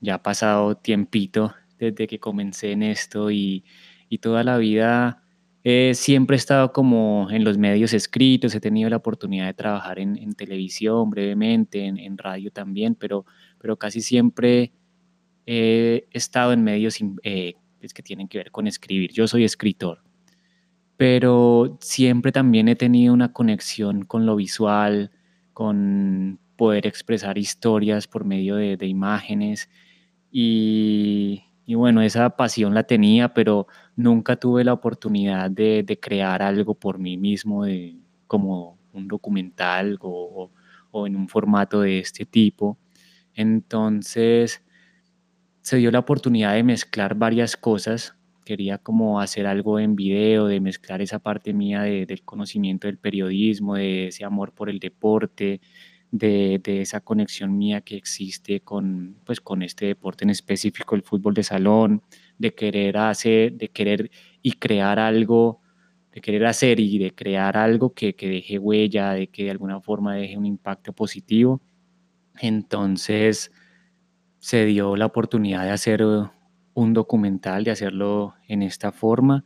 ya 0.00 0.14
ha 0.14 0.22
pasado 0.22 0.78
tiempito 0.78 1.54
desde 1.78 2.06
que 2.06 2.18
comencé 2.18 2.72
en 2.72 2.82
esto 2.82 3.30
y, 3.30 3.64
y 4.08 4.16
toda 4.16 4.44
la 4.44 4.56
vida 4.56 5.25
eh, 5.68 5.94
siempre 5.94 6.36
he 6.36 6.38
estado 6.38 6.72
como 6.72 7.26
en 7.28 7.42
los 7.42 7.58
medios 7.58 7.92
escritos, 7.92 8.54
he 8.54 8.60
tenido 8.60 8.88
la 8.88 8.98
oportunidad 8.98 9.46
de 9.46 9.54
trabajar 9.54 9.98
en, 9.98 10.16
en 10.16 10.32
televisión 10.32 11.10
brevemente, 11.10 11.84
en, 11.86 12.16
radio 12.18 12.52
también, 12.52 12.94
pero, 12.94 13.26
pero 13.58 13.76
casi 13.76 14.00
siempre 14.00 14.72
he 15.44 16.06
estado 16.12 16.52
en 16.52 16.62
medios 16.62 17.00
eh, 17.24 17.54
pues, 17.80 17.92
que 17.92 18.04
tienen 18.04 18.28
que 18.28 18.38
ver 18.38 18.52
con 18.52 18.68
escribir. 18.68 19.10
Yo 19.10 19.26
soy 19.26 19.42
escritor, 19.42 20.04
pero 20.96 21.76
siempre 21.80 22.30
también 22.30 22.68
he 22.68 22.76
tenido 22.76 23.12
una 23.12 23.32
conexión 23.32 24.04
con 24.04 24.24
lo 24.24 24.36
visual, 24.36 25.10
con 25.52 26.38
poder 26.54 26.86
expresar 26.86 27.38
historias 27.38 28.06
por 28.06 28.24
medio 28.24 28.54
de 28.54 28.86
imágenes 28.86 29.68
y, 30.30 31.45
y 31.66 31.74
bueno, 31.74 32.00
esa 32.00 32.30
pasión 32.30 32.74
la 32.74 32.84
tenía, 32.84 33.34
pero 33.34 33.66
nunca 33.96 34.36
tuve 34.36 34.62
la 34.62 34.72
oportunidad 34.72 35.50
de, 35.50 35.82
de 35.82 35.98
crear 35.98 36.40
algo 36.40 36.74
por 36.74 36.98
mí 36.98 37.16
mismo, 37.16 37.64
de, 37.64 37.96
como 38.28 38.78
un 38.92 39.08
documental 39.08 39.98
o, 40.00 40.52
o, 40.92 41.06
en 41.06 41.16
un 41.16 41.28
formato 41.28 41.80
de 41.80 41.98
este 41.98 42.24
tipo. 42.24 42.78
Entonces 43.34 44.62
se 45.60 45.76
dio 45.78 45.90
la 45.90 45.98
oportunidad 45.98 46.54
de 46.54 46.62
mezclar 46.62 47.16
varias 47.16 47.56
cosas. 47.56 48.14
Quería 48.44 48.78
como 48.78 49.20
hacer 49.20 49.46
algo 49.48 49.80
en 49.80 49.96
video, 49.96 50.46
de 50.46 50.60
mezclar 50.60 51.02
esa 51.02 51.18
parte 51.18 51.52
mía 51.52 51.82
de, 51.82 52.06
del 52.06 52.22
conocimiento 52.22 52.86
del 52.86 52.98
periodismo, 52.98 53.74
de 53.74 54.08
ese 54.08 54.24
amor 54.24 54.52
por 54.52 54.70
el 54.70 54.78
deporte, 54.78 55.60
de, 56.18 56.60
esa 56.64 57.00
conexión 57.00 57.56
mía 57.56 57.80
que 57.80 57.96
existe 57.96 58.60
con, 58.60 59.16
pues, 59.24 59.40
con 59.40 59.62
este 59.62 59.86
deporte 59.86 60.24
en 60.24 60.30
específico, 60.30 60.94
el 60.94 61.02
fútbol 61.02 61.34
de 61.34 61.42
salón, 61.42 62.02
de 62.38 62.54
querer 62.54 62.96
hacer, 62.98 63.52
de 63.54 63.68
querer 63.68 64.10
y 64.42 64.52
crear 64.52 64.98
algo, 64.98 65.60
de 66.12 66.20
querer 66.20 66.46
hacer 66.46 66.80
y 66.80 66.98
de 66.98 67.14
crear 67.14 67.56
algo 67.56 67.94
que, 67.94 68.14
que 68.14 68.28
deje 68.28 68.58
huella, 68.58 69.12
de 69.12 69.28
que 69.28 69.44
de 69.44 69.50
alguna 69.50 69.80
forma 69.80 70.14
deje 70.14 70.38
un 70.38 70.46
impacto 70.46 70.92
positivo. 70.92 71.60
Entonces 72.40 73.50
se 74.38 74.64
dio 74.66 74.96
la 74.96 75.06
oportunidad 75.06 75.64
de 75.64 75.70
hacer 75.70 76.04
un 76.74 76.92
documental, 76.92 77.64
de 77.64 77.70
hacerlo 77.72 78.34
en 78.48 78.62
esta 78.62 78.92
forma 78.92 79.44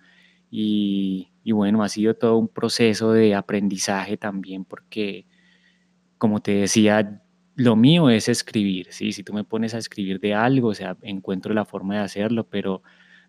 y, 0.50 1.30
y 1.42 1.52
bueno, 1.52 1.82
ha 1.82 1.88
sido 1.88 2.14
todo 2.14 2.36
un 2.38 2.48
proceso 2.48 3.12
de 3.12 3.34
aprendizaje 3.34 4.16
también 4.16 4.64
porque 4.64 5.26
como 6.20 6.40
te 6.40 6.52
decía, 6.52 7.22
lo 7.56 7.76
mío 7.76 8.10
es 8.10 8.28
escribir, 8.28 8.88
¿sí? 8.90 9.12
Si 9.12 9.24
tú 9.24 9.32
me 9.32 9.42
pones 9.42 9.74
a 9.74 9.78
escribir 9.78 10.20
de 10.20 10.34
algo, 10.34 10.68
o 10.68 10.74
sea, 10.74 10.96
encuentro 11.00 11.54
la 11.54 11.64
forma 11.64 11.94
de 11.94 12.02
hacerlo, 12.02 12.46
pero 12.46 12.82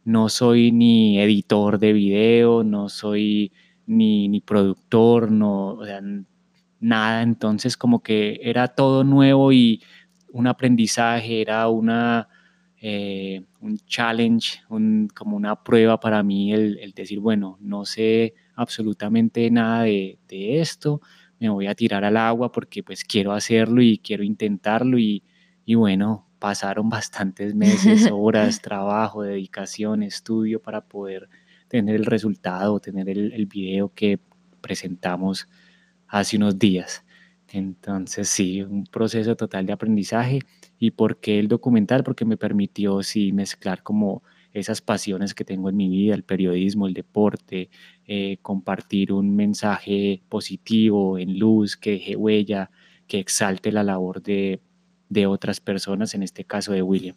no 0.04 0.28
soy 0.28 0.74
ni 0.74 1.18
editor 1.20 1.80
de 1.80 1.94
video, 1.94 2.66
no 2.66 2.90
soy 2.90 3.54
ni, 3.86 4.28
ni 4.28 4.42
productor, 4.42 5.32
no, 5.32 5.70
o 5.70 5.86
sea, 5.86 6.02
nada. 6.82 7.22
Entonces, 7.22 7.78
como 7.78 8.04
que 8.04 8.42
era 8.44 8.68
todo 8.68 9.06
nuevo 9.06 9.54
y 9.54 9.82
un 10.34 10.48
aprendizaje, 10.48 11.42
era 11.42 11.70
una, 11.70 12.28
eh, 12.82 13.46
un 13.62 13.78
challenge, 13.86 14.64
un, 14.70 15.08
como 15.16 15.38
una 15.38 15.64
prueba 15.64 15.98
para 15.98 16.24
mí 16.24 16.52
el, 16.54 16.92
decir, 16.94 17.20
bueno, 17.22 17.58
no 17.62 17.86
sé 17.86 18.34
absolutamente 18.56 19.50
nada 19.50 19.84
de 19.84 20.20
esto, 20.60 21.00
me 21.42 21.50
voy 21.50 21.66
a 21.66 21.74
tirar 21.74 22.06
al 22.06 22.18
agua 22.18 22.52
porque 22.52 22.84
pues 22.84 23.04
quiero 23.04 23.34
hacerlo 23.34 23.82
y 23.82 23.98
quiero 23.98 24.24
intentarlo 24.24 25.00
y, 25.00 25.24
y 25.66 25.74
bueno, 25.74 26.28
pasaron 26.38 26.88
bastantes 26.90 27.56
meses, 27.56 28.10
horas, 28.14 28.62
trabajo, 28.62 29.24
dedicación, 29.24 30.04
estudio 30.04 30.62
para 30.62 30.82
poder 30.82 31.28
tener 31.68 31.96
el 31.96 32.06
resultado, 32.06 32.80
tener 32.80 33.10
el, 33.10 33.34
el 33.34 33.48
video 33.48 33.92
que 33.94 34.20
presentamos 34.62 35.48
hace 36.08 36.38
unos 36.38 36.60
días. 36.60 37.04
Entonces 37.48 38.30
sí, 38.30 38.62
un 38.62 38.86
proceso 38.86 39.36
total 39.36 39.66
de 39.66 39.74
aprendizaje. 39.74 40.40
¿Y 40.78 40.92
por 40.92 41.20
qué 41.20 41.40
el 41.40 41.48
documental? 41.48 42.04
Porque 42.04 42.24
me 42.24 42.38
permitió 42.38 43.02
sí 43.02 43.32
mezclar 43.34 43.82
como 43.82 44.24
esas 44.54 44.82
pasiones 44.82 45.34
que 45.34 45.46
tengo 45.46 45.70
en 45.70 45.78
mi 45.78 45.90
vida, 45.90 46.14
el 46.14 46.24
periodismo, 46.24 46.88
el 46.88 46.94
deporte, 46.94 47.70
eh, 48.14 48.40
compartir 48.42 49.14
un 49.14 49.38
mensaje 49.38 50.22
positivo, 50.28 51.18
en 51.18 51.40
luz, 51.40 51.78
que 51.78 51.92
deje 51.92 52.18
huella, 52.18 52.70
que 53.08 53.20
exalte 53.20 53.72
la 53.72 53.86
labor 53.86 54.22
de, 54.22 54.60
de 55.08 55.28
otras 55.28 55.62
personas, 55.62 56.14
en 56.14 56.22
este 56.22 56.44
caso 56.44 56.74
de 56.74 56.82
William. 56.82 57.16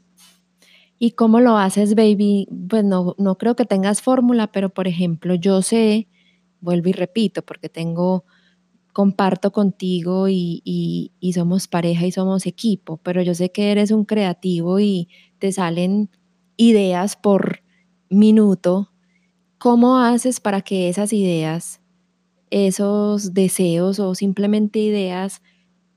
¿Y 0.96 1.10
cómo 1.10 1.40
lo 1.40 1.56
haces, 1.56 1.96
baby? 1.96 2.46
Pues 2.68 2.84
no, 2.84 3.16
no 3.18 3.36
creo 3.38 3.56
que 3.56 3.64
tengas 3.64 4.02
fórmula, 4.02 4.52
pero 4.52 4.68
por 4.68 4.86
ejemplo, 4.86 5.34
yo 5.34 5.62
sé, 5.62 6.06
vuelvo 6.60 6.90
y 6.90 6.92
repito, 6.92 7.42
porque 7.42 7.68
tengo, 7.68 8.24
comparto 8.92 9.50
contigo 9.50 10.28
y, 10.28 10.62
y, 10.64 11.10
y 11.18 11.32
somos 11.32 11.66
pareja 11.66 12.06
y 12.06 12.12
somos 12.12 12.46
equipo, 12.46 12.98
pero 12.98 13.20
yo 13.20 13.34
sé 13.34 13.50
que 13.50 13.72
eres 13.72 13.90
un 13.90 14.04
creativo 14.04 14.78
y 14.78 15.08
te 15.40 15.50
salen 15.50 16.08
ideas 16.56 17.16
por 17.16 17.64
minuto, 18.08 18.93
¿cómo 19.64 19.96
haces 19.96 20.40
para 20.40 20.60
que 20.60 20.90
esas 20.90 21.14
ideas, 21.14 21.80
esos 22.50 23.32
deseos 23.32 23.98
o 23.98 24.14
simplemente 24.14 24.78
ideas, 24.78 25.40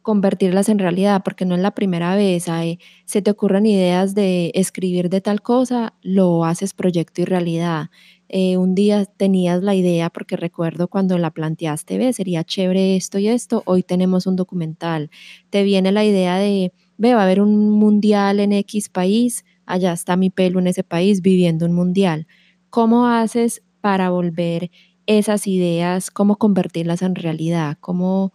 convertirlas 0.02 0.70
en 0.70 0.80
realidad? 0.80 1.22
Porque 1.22 1.44
no 1.44 1.54
es 1.54 1.60
la 1.60 1.72
primera 1.72 2.16
vez, 2.16 2.48
hay, 2.48 2.80
se 3.04 3.22
te 3.22 3.30
ocurren 3.30 3.66
ideas 3.66 4.16
de 4.16 4.54
escribir 4.56 5.10
de 5.10 5.20
tal 5.20 5.42
cosa, 5.42 5.96
lo 6.02 6.46
haces 6.46 6.74
proyecto 6.74 7.22
y 7.22 7.26
realidad. 7.26 7.90
Eh, 8.30 8.56
un 8.56 8.74
día 8.74 9.04
tenías 9.04 9.62
la 9.62 9.76
idea, 9.76 10.10
porque 10.12 10.38
recuerdo 10.38 10.88
cuando 10.88 11.18
la 11.18 11.32
planteaste, 11.32 11.98
ve, 11.98 12.14
sería 12.14 12.46
chévere 12.46 12.96
esto 12.96 13.20
y 13.20 13.28
esto, 13.28 13.64
hoy 13.66 13.84
tenemos 13.84 14.28
un 14.28 14.38
documental. 14.38 15.10
Te 15.50 15.64
viene 15.64 15.92
la 15.92 16.06
idea 16.06 16.38
de, 16.38 16.72
ve, 16.98 17.16
va 17.16 17.20
a 17.20 17.24
haber 17.26 17.42
un 17.42 17.70
mundial 17.72 18.40
en 18.40 18.54
X 18.54 18.88
país, 18.88 19.44
allá 19.66 19.92
está 19.92 20.16
mi 20.16 20.30
pelo 20.30 20.60
en 20.60 20.68
ese 20.68 20.86
país 20.86 21.22
viviendo 21.22 21.66
un 21.66 21.74
mundial. 21.74 22.28
¿Cómo 22.78 23.08
haces 23.08 23.64
para 23.82 24.12
volver 24.12 24.70
esas 25.08 25.48
ideas, 25.48 26.12
cómo 26.12 26.36
convertirlas 26.36 27.02
en 27.02 27.16
realidad? 27.16 27.76
¿Cómo, 27.82 28.34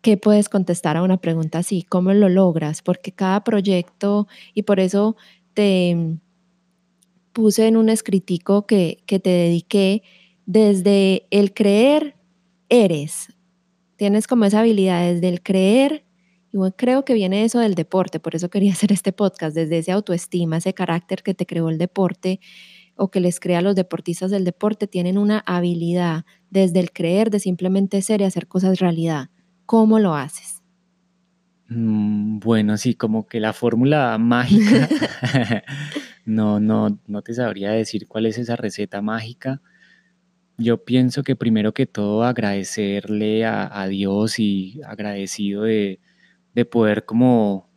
¿qué 0.00 0.16
puedes 0.16 0.48
contestar 0.48 0.96
a 0.96 1.02
una 1.02 1.18
pregunta 1.18 1.58
así? 1.58 1.82
¿Cómo 1.82 2.14
lo 2.14 2.30
logras? 2.30 2.80
Porque 2.80 3.12
cada 3.12 3.44
proyecto, 3.44 4.26
y 4.54 4.62
por 4.62 4.80
eso 4.80 5.16
te 5.52 6.16
puse 7.34 7.66
en 7.66 7.76
un 7.76 7.90
escritico 7.90 8.66
que, 8.66 9.02
que 9.04 9.20
te 9.20 9.28
dediqué, 9.28 10.02
desde 10.46 11.26
el 11.30 11.52
creer, 11.52 12.16
eres. 12.70 13.34
Tienes 13.96 14.26
como 14.26 14.46
esa 14.46 14.60
habilidad 14.60 15.12
desde 15.12 15.28
el 15.28 15.42
creer, 15.42 16.06
y 16.54 16.56
bueno, 16.56 16.74
creo 16.74 17.04
que 17.04 17.12
viene 17.12 17.44
eso 17.44 17.58
del 17.58 17.74
deporte, 17.74 18.18
por 18.18 18.34
eso 18.34 18.48
quería 18.48 18.72
hacer 18.72 18.92
este 18.92 19.12
podcast, 19.12 19.54
desde 19.54 19.76
ese 19.76 19.92
autoestima, 19.92 20.56
ese 20.56 20.72
carácter 20.72 21.22
que 21.22 21.34
te 21.34 21.44
creó 21.44 21.68
el 21.68 21.76
deporte 21.76 22.40
o 22.96 23.10
que 23.10 23.20
les 23.20 23.40
crea 23.40 23.58
a 23.58 23.62
los 23.62 23.74
deportistas 23.74 24.30
del 24.30 24.44
deporte, 24.44 24.86
tienen 24.86 25.18
una 25.18 25.40
habilidad 25.46 26.24
desde 26.50 26.80
el 26.80 26.92
creer 26.92 27.30
de 27.30 27.40
simplemente 27.40 28.00
ser 28.02 28.20
y 28.20 28.24
hacer 28.24 28.46
cosas 28.46 28.78
realidad. 28.78 29.30
¿Cómo 29.66 29.98
lo 29.98 30.14
haces? 30.14 30.62
Mm, 31.68 32.38
bueno, 32.38 32.76
sí, 32.76 32.94
como 32.94 33.26
que 33.26 33.40
la 33.40 33.52
fórmula 33.52 34.16
mágica, 34.18 34.88
no, 36.24 36.60
no, 36.60 37.00
no 37.06 37.22
te 37.22 37.34
sabría 37.34 37.70
decir 37.72 38.06
cuál 38.06 38.26
es 38.26 38.38
esa 38.38 38.56
receta 38.56 39.02
mágica. 39.02 39.60
Yo 40.56 40.84
pienso 40.84 41.24
que 41.24 41.34
primero 41.34 41.74
que 41.74 41.86
todo 41.86 42.22
agradecerle 42.22 43.44
a, 43.44 43.86
Dios 43.88 44.38
y 44.38 44.80
agradecido 44.86 45.62
de, 45.64 46.00
poder 46.70 47.04
como 47.04 47.68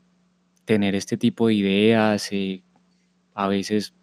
tener 0.66 0.94
este 0.94 1.18
tipo 1.18 1.48
de 1.48 1.56
ideas. 1.56 2.32
Eh, 2.32 2.64
a 3.34 3.48
veces 3.48 3.94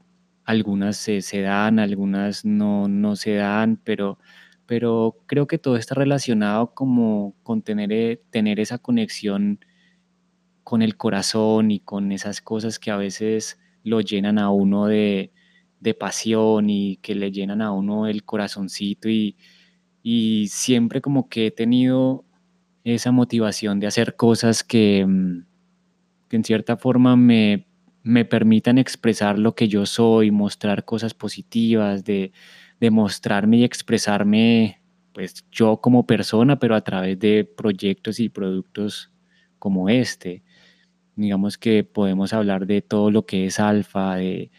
algunas 0.44 0.96
se, 0.96 1.20
se, 1.22 1.40
dan, 1.40 1.78
algunas 1.78 2.44
no, 2.44 2.88
no 2.88 3.16
se 3.16 3.34
dan, 3.34 3.80
pero 3.82 4.18
pero 4.66 5.18
creo 5.26 5.46
que 5.46 5.58
todo 5.58 5.76
está 5.76 5.94
relacionado 5.94 6.74
como 6.74 7.34
con 7.42 7.62
tener, 7.62 7.92
eh, 7.92 8.22
tener 8.30 8.60
esa 8.60 8.78
conexión 8.78 9.60
con 10.62 10.82
el 10.82 10.96
corazón 10.96 11.70
y 11.70 11.80
con 11.80 12.12
esas 12.12 12.40
cosas 12.40 12.78
que 12.78 12.90
a 12.90 12.96
veces 12.96 13.58
lo 13.82 14.00
llenan 14.00 14.38
a 14.38 14.50
uno 14.50 14.86
de, 14.86 15.32
pasión 16.00 16.70
y 16.70 16.96
que 17.02 17.14
le 17.14 17.30
llenan 17.30 17.60
a 17.60 17.70
uno 17.70 18.06
el 18.06 18.24
corazoncito 18.24 19.08
y, 19.10 19.36
siempre 20.48 21.00
como 21.00 21.28
que 21.28 21.48
he 21.48 21.50
tenido 21.50 22.24
esa 22.84 23.10
motivación 23.12 23.80
de 23.80 23.86
hacer 23.86 24.16
cosas 24.16 24.64
que, 24.64 25.04
mm, 25.06 25.46
que 26.28 26.36
en 26.36 26.44
cierta 26.44 26.76
forma 26.76 27.16
me, 27.16 27.66
me 28.04 28.24
permitan 28.24 28.78
expresar 28.78 29.38
lo 29.38 29.54
que 29.56 29.66
yo 29.66 29.86
soy, 29.86 30.30
mostrar 30.30 30.84
cosas 30.84 31.14
positivas, 31.14 32.04
de, 32.04 32.32
demostrarme 32.80 33.58
y 33.58 33.64
expresarme, 33.64 34.80
pues 35.12 35.46
yo 35.50 35.80
como 35.80 36.06
persona, 36.06 36.58
pero 36.58 36.74
a 36.74 36.82
través 36.82 37.18
de 37.18 37.44
proyectos 37.44 38.20
y 38.20 38.28
productos 38.28 39.10
como 39.58 39.88
este. 39.88 40.42
Digamos 41.16 41.58
que 41.58 41.84
podemos 41.84 42.32
hablar 42.32 42.66
de 42.66 42.82
todo 42.82 43.10
lo 43.10 43.24
que 43.26 43.46
es 43.46 43.60
alfa, 43.60 44.16
de, 44.16 44.50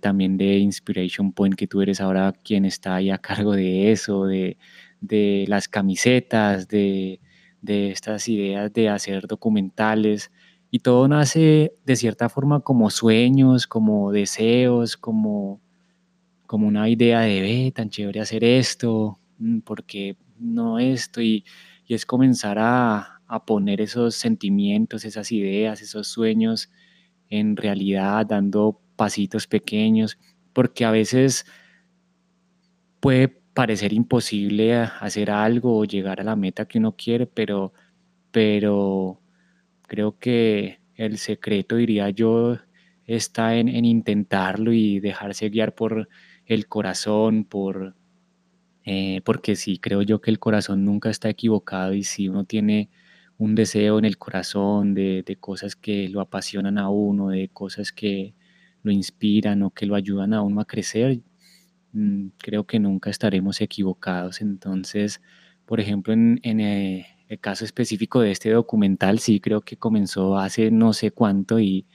también 0.00 0.36
de 0.36 0.58
Inspiration 0.58 1.32
Point, 1.32 1.56
que 1.56 1.66
tú 1.66 1.82
eres 1.82 2.00
ahora 2.00 2.32
quien 2.44 2.64
está 2.64 2.96
ahí 2.96 3.10
a 3.10 3.18
cargo 3.18 3.52
de 3.52 3.92
eso, 3.92 4.26
de, 4.26 4.56
las 5.48 5.68
camisetas, 5.68 6.68
de, 6.68 7.20
de 7.62 7.90
estas 7.90 8.28
ideas 8.28 8.72
de 8.72 8.88
hacer 8.90 9.26
documentales. 9.26 10.30
Y 10.70 10.80
todo 10.80 11.08
nace 11.08 11.74
de 11.84 11.96
cierta 11.96 12.28
forma 12.28 12.60
como 12.60 12.90
sueños, 12.90 13.66
como 13.66 14.12
deseos, 14.12 14.96
como 14.96 15.60
como 16.46 16.66
una 16.66 16.88
idea 16.88 17.20
de, 17.20 17.40
ve, 17.40 17.72
tan 17.74 17.90
chévere 17.90 18.20
hacer 18.20 18.44
esto, 18.44 19.18
mm, 19.38 19.60
porque 19.60 20.16
no 20.38 20.78
esto, 20.78 21.20
y, 21.20 21.44
es 21.88 22.04
comenzar 22.06 22.58
a, 22.58 23.20
a, 23.28 23.44
poner 23.46 23.80
esos 23.80 24.16
sentimientos, 24.16 25.04
esas 25.04 25.30
ideas, 25.30 25.82
esos 25.82 26.08
sueños 26.08 26.70
en 27.28 27.56
realidad, 27.56 28.26
dando 28.26 28.80
pasitos 28.96 29.46
pequeños, 29.46 30.18
porque 30.52 30.84
a 30.84 30.90
veces 30.90 31.46
puede 33.00 33.28
parecer 33.28 33.92
imposible 33.92 34.74
hacer 34.74 35.30
algo 35.30 35.78
o 35.78 35.84
llegar 35.84 36.20
a 36.20 36.24
la 36.24 36.36
meta 36.36 36.66
que 36.66 36.78
uno 36.78 36.96
quiere, 36.96 37.26
pero, 37.26 37.72
pero 38.32 39.20
creo 39.86 40.18
que 40.18 40.80
el 40.94 41.18
secreto, 41.18 41.76
diría 41.76 42.10
yo, 42.10 42.58
está 43.06 43.56
en, 43.56 43.68
en 43.68 43.84
intentarlo 43.84 44.72
y 44.72 45.00
dejarse 45.00 45.48
guiar 45.50 45.74
por 45.74 46.08
el 46.46 46.68
corazón, 46.68 47.44
por, 47.44 47.94
eh, 48.84 49.20
porque 49.24 49.56
sí, 49.56 49.78
creo 49.78 50.02
yo 50.02 50.20
que 50.20 50.30
el 50.30 50.38
corazón 50.38 50.84
nunca 50.84 51.10
está 51.10 51.28
equivocado 51.28 51.92
y 51.92 52.04
si 52.04 52.28
uno 52.28 52.44
tiene 52.44 52.88
un 53.38 53.54
deseo 53.54 53.98
en 53.98 54.04
el 54.04 54.18
corazón 54.18 54.94
de, 54.94 55.24
cosas 55.40 55.76
que 55.76 56.08
lo 56.08 56.20
apasionan 56.20 56.78
a 56.78 56.88
uno, 56.88 57.30
de 57.30 57.48
cosas 57.48 57.92
que 57.92 58.34
lo 58.82 58.92
inspiran 58.92 59.62
o 59.62 59.70
que 59.70 59.86
lo 59.86 59.96
ayudan 59.96 60.34
a 60.34 60.42
uno 60.42 60.60
a 60.60 60.66
crecer, 60.66 61.20
mm, 61.92 62.28
creo 62.38 62.64
que 62.66 62.78
nunca 62.80 63.10
estaremos 63.10 63.60
equivocados. 63.60 64.40
Entonces, 64.40 65.20
por 65.66 65.80
ejemplo, 65.80 66.12
en, 66.14 66.40
eh, 66.44 67.06
el 67.28 67.40
caso 67.40 67.64
específico 67.64 68.20
de 68.20 68.30
este 68.30 68.50
documental, 68.50 69.18
sí 69.18 69.40
creo 69.40 69.60
que 69.60 69.76
comenzó 69.76 70.38
hace 70.38 70.70
no 70.70 70.92
sé 70.92 71.10
cuánto 71.10 71.58
y 71.60 71.86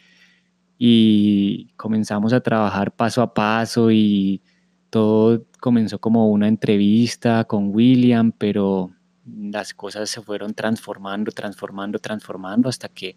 y 0.83 1.67
comenzamos 1.75 2.33
a 2.33 2.41
trabajar 2.41 2.91
paso 2.95 3.21
a 3.21 3.35
paso 3.35 3.91
y 3.91 4.41
todo 4.89 5.45
comenzó 5.59 5.99
como 5.99 6.31
una 6.31 6.47
entrevista 6.47 7.43
con 7.43 7.69
William, 7.69 8.31
pero 8.31 8.89
las 9.23 9.75
cosas 9.75 10.09
se 10.09 10.23
fueron 10.23 10.55
transformando, 10.55 11.31
transformando, 11.31 11.99
transformando 11.99 12.67
hasta 12.67 12.89
que, 12.89 13.15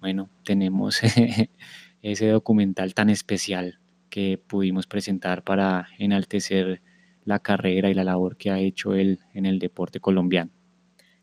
bueno, 0.00 0.30
tenemos 0.44 1.00
ese 2.02 2.28
documental 2.28 2.94
tan 2.94 3.10
especial 3.10 3.80
que 4.08 4.38
pudimos 4.38 4.86
presentar 4.86 5.42
para 5.42 5.88
enaltecer 5.98 6.80
la 7.24 7.40
carrera 7.40 7.90
y 7.90 7.94
la 7.94 8.04
labor 8.04 8.36
que 8.36 8.52
ha 8.52 8.60
hecho 8.60 8.94
él 8.94 9.18
en 9.34 9.46
el 9.46 9.58
deporte 9.58 9.98
colombiano. 9.98 10.52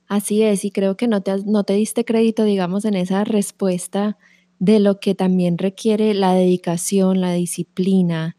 Así 0.08 0.41
es, 0.41 0.63
y 0.63 0.72
creo 0.72 0.96
que 0.96 1.08
no 1.08 1.22
te, 1.22 1.34
no 1.46 1.63
te 1.63 1.74
diste 1.74 2.06
crédito, 2.06 2.43
digamos, 2.43 2.86
en 2.86 2.96
esa 2.96 3.24
respuesta 3.24 4.17
de 4.60 4.80
lo 4.80 5.00
que 5.00 5.15
también 5.15 5.58
requiere 5.58 6.13
la 6.13 6.34
dedicación, 6.34 7.22
la 7.22 7.34
disciplina, 7.34 8.38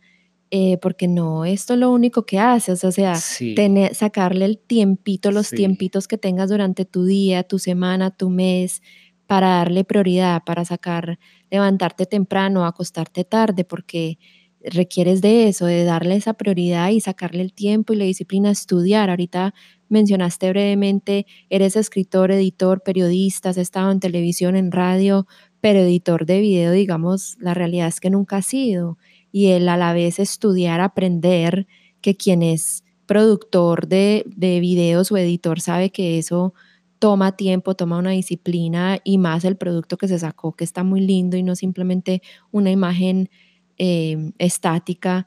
eh, 0.50 0.78
porque 0.78 1.08
no, 1.08 1.44
esto 1.44 1.74
es 1.74 1.78
lo 1.78 1.92
único 1.92 2.24
que 2.24 2.38
haces, 2.38 2.82
o 2.84 2.90
sea, 2.90 3.14
tener, 3.54 3.94
sacarle 3.94 4.46
el 4.46 4.58
tiempito, 4.58 5.30
los 5.30 5.50
tiempitos 5.50 6.08
que 6.08 6.16
tengas 6.16 6.48
durante 6.48 6.86
tu 6.86 7.04
día, 7.04 7.42
tu 7.42 7.58
semana, 7.58 8.10
tu 8.10 8.30
mes, 8.30 8.82
para 9.26 9.48
darle 9.48 9.84
prioridad, 9.84 10.42
para 10.44 10.64
sacar, 10.64 11.18
levantarte 11.50 12.06
temprano, 12.06 12.64
acostarte 12.64 13.24
tarde, 13.24 13.64
porque 13.64 14.18
requieres 14.62 15.20
de 15.20 15.48
eso, 15.48 15.66
de 15.66 15.84
darle 15.84 16.16
esa 16.16 16.32
prioridad 16.32 16.88
y 16.88 17.00
sacarle 17.00 17.42
el 17.42 17.52
tiempo 17.52 17.92
y 17.92 17.96
la 17.96 18.04
disciplina 18.04 18.48
a 18.48 18.52
estudiar. 18.52 19.10
Ahorita 19.10 19.54
mencionaste 19.88 20.48
brevemente, 20.50 21.26
eres 21.50 21.76
escritor, 21.76 22.30
editor, 22.30 22.82
periodista, 22.82 23.50
has 23.50 23.56
estado 23.56 23.90
en 23.90 24.00
televisión, 24.00 24.56
en 24.56 24.72
radio, 24.72 25.26
pero 25.60 25.80
editor 25.80 26.26
de 26.26 26.40
video, 26.40 26.72
digamos, 26.72 27.36
la 27.40 27.54
realidad 27.54 27.88
es 27.88 28.00
que 28.00 28.10
nunca 28.10 28.38
ha 28.38 28.42
sido. 28.42 28.98
Y 29.32 29.48
él 29.48 29.68
a 29.68 29.76
la 29.76 29.92
vez 29.92 30.18
estudiar, 30.18 30.80
aprender 30.80 31.66
que 32.00 32.16
quien 32.16 32.42
es 32.42 32.84
productor 33.06 33.88
de, 33.88 34.24
de 34.26 34.60
videos 34.60 35.10
o 35.10 35.16
editor 35.16 35.60
sabe 35.60 35.90
que 35.90 36.18
eso 36.18 36.54
toma 36.98 37.36
tiempo, 37.36 37.74
toma 37.74 37.98
una 37.98 38.10
disciplina 38.10 38.98
y 39.04 39.18
más 39.18 39.44
el 39.44 39.56
producto 39.56 39.96
que 39.96 40.08
se 40.08 40.18
sacó, 40.18 40.52
que 40.52 40.64
está 40.64 40.84
muy 40.84 41.00
lindo 41.00 41.36
y 41.36 41.42
no 41.42 41.54
simplemente 41.54 42.22
una 42.50 42.70
imagen 42.70 43.30
eh, 43.78 44.32
estática, 44.38 45.26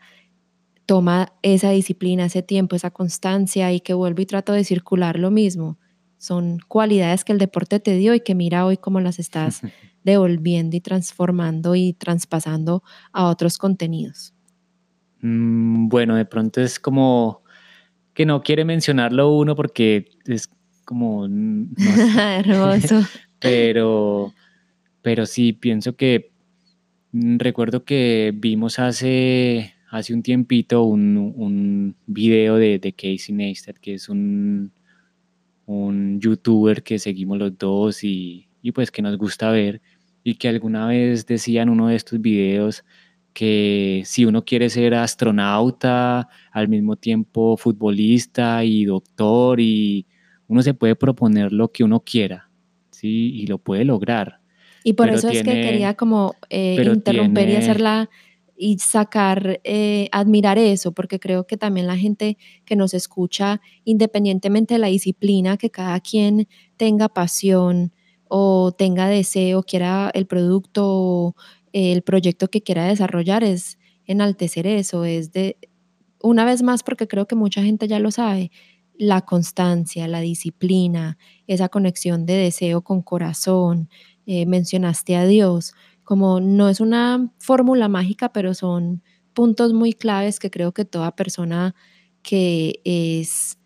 toma 0.86 1.34
esa 1.42 1.72
disciplina, 1.72 2.26
ese 2.26 2.44
tiempo, 2.44 2.76
esa 2.76 2.92
constancia 2.92 3.72
y 3.72 3.80
que 3.80 3.94
vuelvo 3.94 4.22
y 4.22 4.26
trato 4.26 4.54
de 4.54 4.64
circular 4.64 5.20
lo 5.20 5.32
mismo. 5.32 5.78
Son 6.18 6.60
cualidades 6.68 7.24
que 7.24 7.34
el 7.34 7.40
deporte 7.40 7.80
te 7.80 7.96
dio 7.96 8.14
y 8.14 8.20
que 8.20 8.36
mira 8.36 8.66
hoy 8.66 8.78
cómo 8.78 9.00
las 9.00 9.18
estás 9.20 9.62
devolviendo 10.04 10.76
y 10.76 10.82
transformando 10.82 11.76
y 11.76 11.94
traspasando 11.94 12.84
a 13.12 13.28
otros 13.28 13.58
contenidos? 13.58 14.34
Mm, 15.22 15.88
bueno, 15.88 16.16
de 16.16 16.26
pronto 16.26 16.62
es 16.62 16.80
como 16.80 17.44
que 18.14 18.26
no 18.26 18.42
quiere 18.42 18.66
mencionarlo 18.66 19.32
uno 19.32 19.56
porque 19.56 20.10
es 20.26 20.50
como... 20.86 21.26
Hermoso. 22.18 23.02
pero, 23.40 24.34
pero 25.02 25.26
sí, 25.26 25.54
pienso 25.54 25.96
que 25.96 26.32
mm, 27.12 27.38
recuerdo 27.38 27.86
que 27.86 28.34
vimos 28.36 28.80
hace, 28.80 29.74
hace 29.92 30.14
un 30.14 30.24
tiempito 30.24 30.84
un, 30.84 31.34
un 31.36 31.96
video 32.08 32.56
de, 32.56 32.80
de 32.80 32.94
Casey 32.94 33.36
Neistat, 33.36 33.78
que 33.78 33.96
es 33.96 34.08
un, 34.08 34.72
un 35.66 36.20
youtuber 36.22 36.82
que 36.82 36.98
seguimos 36.98 37.38
los 37.38 37.58
dos 37.58 38.04
y, 38.04 38.48
y 38.62 38.72
pues 38.72 38.90
que 38.90 39.02
nos 39.02 39.18
gusta 39.18 39.52
ver 39.52 39.82
y 40.24 40.36
que 40.36 40.48
alguna 40.48 40.88
vez 40.88 41.26
decía 41.26 41.62
en 41.62 41.70
uno 41.70 41.88
de 41.88 41.96
estos 41.96 42.22
videos 42.22 42.86
que 43.34 44.02
si 44.06 44.24
uno 44.24 44.46
quiere 44.46 44.70
ser 44.70 44.94
astronauta, 44.94 46.30
al 46.52 46.70
mismo 46.70 46.96
tiempo 46.96 47.58
futbolista 47.58 48.64
y 48.64 48.86
doctor 48.86 49.60
y 49.60 50.06
uno 50.48 50.62
se 50.62 50.74
puede 50.74 50.96
proponer 50.96 51.52
lo 51.52 51.70
que 51.70 51.84
uno 51.84 52.00
quiera, 52.00 52.50
¿sí? 52.92 53.34
Y 53.36 53.48
lo 53.48 53.58
puede 53.58 53.84
lograr. 53.84 54.40
Y 54.84 54.94
por 54.94 55.10
eso 55.10 55.30
es 55.30 55.44
que 55.44 55.62
quería 55.62 55.96
como 55.96 56.36
eh, 56.50 56.82
interrumpir 56.94 57.50
y 57.50 57.56
hacerla 57.56 58.10
y 58.64 58.78
sacar, 58.78 59.60
eh, 59.64 60.08
admirar 60.12 60.60
eso, 60.60 60.92
porque 60.92 61.20
creo 61.20 61.48
que 61.48 61.58
también 61.58 61.88
la 61.88 61.98
gente 61.98 62.38
que 62.64 62.76
nos 62.76 62.94
escucha, 62.94 63.60
independientemente 63.86 64.76
de 64.76 64.80
la 64.80 64.86
disciplina, 64.86 65.58
que 65.58 65.72
cada 65.72 66.00
quien 66.00 66.48
tenga 66.78 67.10
pasión 67.10 67.92
o 68.28 68.72
tenga 68.72 69.08
deseo, 69.08 69.64
quiera 69.64 70.12
el 70.14 70.28
producto, 70.28 71.36
el 71.74 72.04
proyecto 72.04 72.50
que 72.50 72.62
quiera 72.62 72.86
desarrollar, 72.86 73.44
es 73.44 73.80
enaltecer 74.06 74.68
eso, 74.68 75.06
es 75.06 75.32
de, 75.32 75.58
una 76.22 76.46
vez 76.46 76.62
más, 76.62 76.84
porque 76.84 77.08
creo 77.08 77.26
que 77.26 77.36
mucha 77.36 77.64
gente 77.64 77.88
ya 77.88 77.98
lo 77.98 78.12
sabe, 78.12 78.52
la 78.94 79.22
constancia, 79.22 80.08
la 80.08 80.20
disciplina, 80.22 81.18
esa 81.48 81.68
conexión 81.68 82.28
de 82.28 82.36
deseo 82.36 82.84
con 82.84 83.02
corazón, 83.02 83.90
eh, 84.28 84.46
mencionaste 84.46 85.16
a 85.16 85.26
Dios, 85.26 85.74
como 86.12 86.42
no 86.42 86.68
es 86.68 86.82
una 86.82 87.32
fórmula 87.40 87.88
mágica, 87.88 88.34
pero 88.34 88.54
son 88.54 89.02
puntos 89.34 89.72
muy 89.72 89.94
claves 89.94 90.40
que 90.40 90.52
creo 90.52 90.74
que 90.74 90.84
toda 90.84 91.16
persona 91.16 91.74
que 92.22 92.82
es 92.84 93.58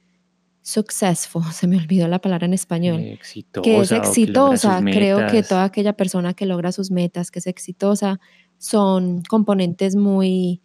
successful, 0.62 1.42
se 1.52 1.66
me 1.66 1.78
olvidó 1.78 2.08
la 2.08 2.22
palabra 2.22 2.46
en 2.46 2.54
español, 2.54 3.18
que 3.64 3.80
es 3.80 3.92
exitosa, 3.92 4.80
creo 4.84 5.26
que 5.26 5.42
toda 5.42 5.64
aquella 5.64 5.94
persona 5.94 6.36
que 6.36 6.46
logra 6.46 6.72
sus 6.72 6.92
metas, 6.92 7.32
que 7.32 7.40
es 7.40 7.48
exitosa, 7.48 8.20
son 8.60 9.24
componentes 9.24 9.96
muy 9.96 10.62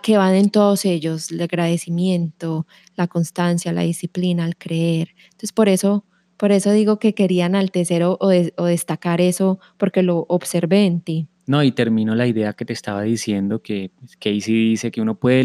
que 0.00 0.16
van 0.16 0.36
en 0.36 0.50
todos 0.50 0.84
ellos, 0.84 1.32
el 1.32 1.40
agradecimiento, 1.40 2.68
la 2.94 3.08
constancia, 3.08 3.72
la 3.72 3.82
disciplina, 3.82 4.46
el 4.46 4.56
creer. 4.56 5.08
Entonces, 5.24 5.50
por 5.50 5.68
eso, 5.68 6.04
por 6.36 6.52
eso 6.52 6.72
digo 6.72 6.98
que 6.98 7.14
quería 7.14 7.46
enaltecer 7.46 8.02
o, 8.02 8.18
o, 8.20 8.64
destacar 8.64 9.20
eso, 9.20 9.58
porque 9.76 10.02
lo 10.02 10.26
observé 10.28 10.84
en 10.86 11.00
ti. 11.00 11.28
No, 11.46 11.62
y 11.62 11.72
termino 11.72 12.14
la 12.14 12.26
idea 12.26 12.54
que 12.54 12.64
te 12.64 12.72
estaba 12.72 13.02
diciendo, 13.02 13.62
que 13.62 13.90
Casey 14.18 14.70
dice 14.70 14.90
que 14.90 15.00
uno 15.00 15.14
puede 15.14 15.44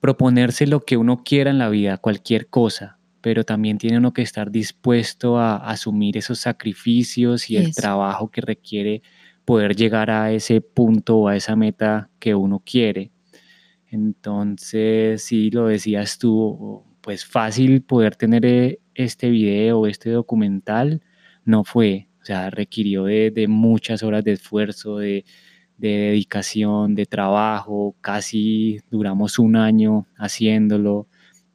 proponerse 0.00 0.66
lo 0.66 0.80
que 0.84 0.96
uno 0.96 1.22
quiera 1.24 1.50
en 1.50 1.58
la 1.58 1.68
vida, 1.68 1.98
cualquier 1.98 2.48
cosa, 2.48 2.98
pero 3.20 3.44
también 3.44 3.78
tiene 3.78 3.98
uno 3.98 4.12
que 4.12 4.22
estar 4.22 4.50
dispuesto 4.50 5.38
a, 5.38 5.56
asumir 5.56 6.16
esos 6.16 6.38
sacrificios 6.38 7.50
y 7.50 7.56
el 7.56 7.74
trabajo 7.74 8.30
que 8.30 8.40
requiere 8.40 9.02
poder 9.44 9.76
llegar 9.76 10.10
a 10.10 10.32
ese 10.32 10.60
punto 10.60 11.18
o 11.18 11.28
a 11.28 11.36
esa 11.36 11.56
meta 11.56 12.08
que 12.18 12.34
uno 12.34 12.62
quiere. 12.64 13.10
Entonces, 13.88 15.24
si 15.24 15.50
lo 15.50 15.66
decías 15.66 16.18
tú, 16.18 16.84
pues 17.00 17.24
fácil 17.24 17.82
poder 17.82 18.16
tener 18.16 18.46
eh, 18.46 18.79
este 18.94 19.30
video, 19.30 19.86
este 19.86 20.10
documental, 20.10 21.02
no 21.44 21.64
fue. 21.64 22.08
O 22.22 22.24
sea, 22.24 22.50
requirió 22.50 23.04
de, 23.04 23.46
muchas 23.48 24.02
horas 24.02 24.24
de 24.24 24.32
esfuerzo, 24.32 24.98
de, 24.98 25.24
dedicación, 25.78 26.94
de 26.94 27.06
trabajo. 27.06 27.96
Casi 28.00 28.80
duramos 28.90 29.38
un 29.38 29.56
año 29.56 30.06
haciéndolo. 30.16 31.08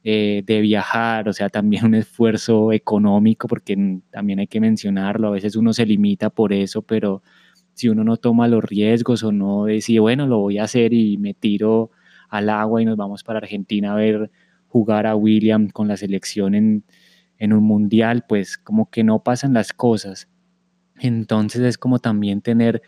Eh, 0.08 0.44
de 0.46 0.60
viajar, 0.60 1.28
o 1.28 1.32
sea, 1.32 1.48
también 1.48 1.84
un 1.84 1.94
esfuerzo 1.96 2.72
económico, 2.72 3.48
porque 3.48 3.76
también 4.12 4.38
hay 4.38 4.46
que 4.46 4.60
mencionarlo, 4.60 5.26
a 5.26 5.30
veces 5.32 5.56
uno 5.56 5.72
se 5.72 5.84
limita 5.84 6.30
por 6.30 6.52
eso, 6.52 6.82
pero 6.82 7.24
si 7.74 7.88
uno 7.88 8.04
no 8.04 8.16
toma 8.16 8.46
los 8.46 8.62
riesgos 8.62 9.24
o 9.24 9.32
no 9.32 9.64
decide, 9.64 9.98
bueno, 9.98 10.28
lo 10.28 10.38
voy 10.38 10.58
a 10.58 10.62
hacer 10.64 10.92
y 10.92 11.18
me 11.18 11.34
tiro 11.34 11.90
al 12.28 12.50
agua 12.50 12.80
y 12.80 12.84
nos 12.84 12.96
vamos 12.96 13.24
para 13.24 13.38
Argentina 13.40 13.92
a 13.92 13.96
ver 13.96 14.30
jugar 14.68 15.06
a 15.08 15.16
William 15.16 15.70
con 15.70 15.88
la 15.88 15.96
selección 15.96 16.54
en, 16.54 16.84
un 17.52 17.64
mundial, 17.64 18.24
pues 18.28 18.58
como 18.58 18.90
que 18.90 19.04
no 19.04 19.22
pasan 19.22 19.54
las 19.54 19.72
cosas. 19.72 20.28
Entonces 20.98 21.62
es 21.62 21.78
como 21.78 21.98
también 21.98 22.40
tener 22.40 22.82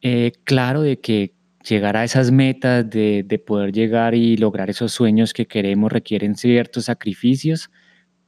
eh, 0.00 0.32
claro 0.44 0.82
de 0.82 1.00
que 1.00 1.34
llegar 1.68 1.96
a 1.96 2.04
esas 2.04 2.30
metas, 2.30 2.88
de, 2.88 3.24
de, 3.26 3.38
poder 3.38 3.72
llegar 3.72 4.14
y 4.14 4.36
lograr 4.36 4.70
esos 4.70 4.92
sueños 4.92 5.32
que 5.32 5.46
queremos 5.46 5.92
requieren 5.92 6.36
ciertos 6.36 6.86
sacrificios, 6.86 7.70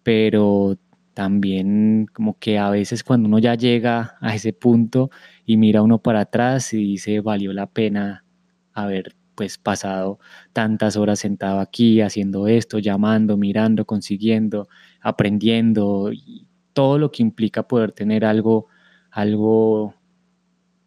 pero 0.02 0.78
también 1.14 2.06
como 2.12 2.38
que 2.38 2.58
a 2.58 2.70
veces 2.70 3.04
cuando 3.04 3.28
uno 3.28 3.38
ya 3.38 3.54
llega 3.54 4.16
a 4.20 4.34
ese 4.34 4.52
punto 4.52 5.10
y 5.44 5.56
mira 5.56 5.82
uno 5.82 5.98
para 6.00 6.20
atrás 6.20 6.72
y 6.72 6.78
dice 6.78 7.20
valió 7.20 7.52
la 7.52 7.66
pena 7.66 8.24
haber 8.72 9.14
pues 9.34 9.58
pasado 9.58 10.18
tantas 10.52 10.96
horas 10.96 11.18
sentado 11.20 11.60
aquí 11.60 12.00
haciendo 12.00 12.46
esto, 12.46 12.78
llamando, 12.78 13.36
mirando, 13.36 13.86
consiguiendo, 13.86 14.68
aprendiendo 15.00 16.12
y 16.12 16.46
todo 16.72 16.98
lo 16.98 17.10
que 17.10 17.22
implica 17.22 17.62
poder 17.62 17.92
tener 17.92 18.24
algo 18.24 18.66
algo 19.10 19.94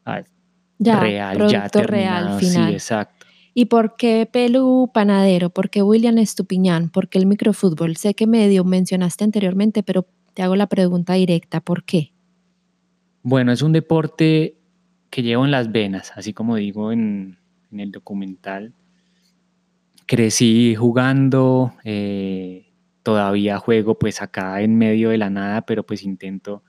ah, 0.05 0.23
real, 0.79 1.47
ya 1.49 1.69
terminado, 1.69 2.27
real, 2.27 2.39
final. 2.39 2.69
Sí, 2.69 2.73
exacto. 2.73 3.25
¿Y 3.53 3.65
por 3.65 3.95
qué 3.95 4.27
Pelu 4.31 4.89
Panadero? 4.93 5.49
¿Por 5.49 5.69
qué 5.69 5.83
William 5.83 6.17
Estupiñán? 6.17 6.89
¿Por 6.89 7.07
qué 7.07 7.19
el 7.19 7.27
microfútbol? 7.27 7.97
Sé 7.97 8.15
que 8.15 8.25
medio 8.25 8.63
mencionaste 8.63 9.23
anteriormente, 9.23 9.83
pero 9.83 10.07
te 10.33 10.41
hago 10.41 10.55
la 10.55 10.67
pregunta 10.67 11.13
directa, 11.13 11.61
¿por 11.61 11.83
qué? 11.83 12.11
Bueno, 13.21 13.51
es 13.51 13.61
un 13.61 13.71
deporte 13.71 14.57
que 15.09 15.21
llevo 15.21 15.45
en 15.45 15.51
las 15.51 15.71
venas, 15.71 16.11
así 16.15 16.33
como 16.33 16.55
digo 16.55 16.91
en, 16.91 17.37
el 17.71 17.91
documental. 17.91 18.73
Crecí 20.07 20.75
jugando, 20.75 21.73
eh, 21.83 22.72
todavía 23.03 23.59
juego 23.59 23.99
pues 23.99 24.21
acá 24.21 24.61
en 24.61 24.77
medio 24.77 25.09
de 25.09 25.17
la 25.17 25.29
nada, 25.29 25.61
pero 25.65 25.85
pues 25.85 26.03
intento 26.03 26.63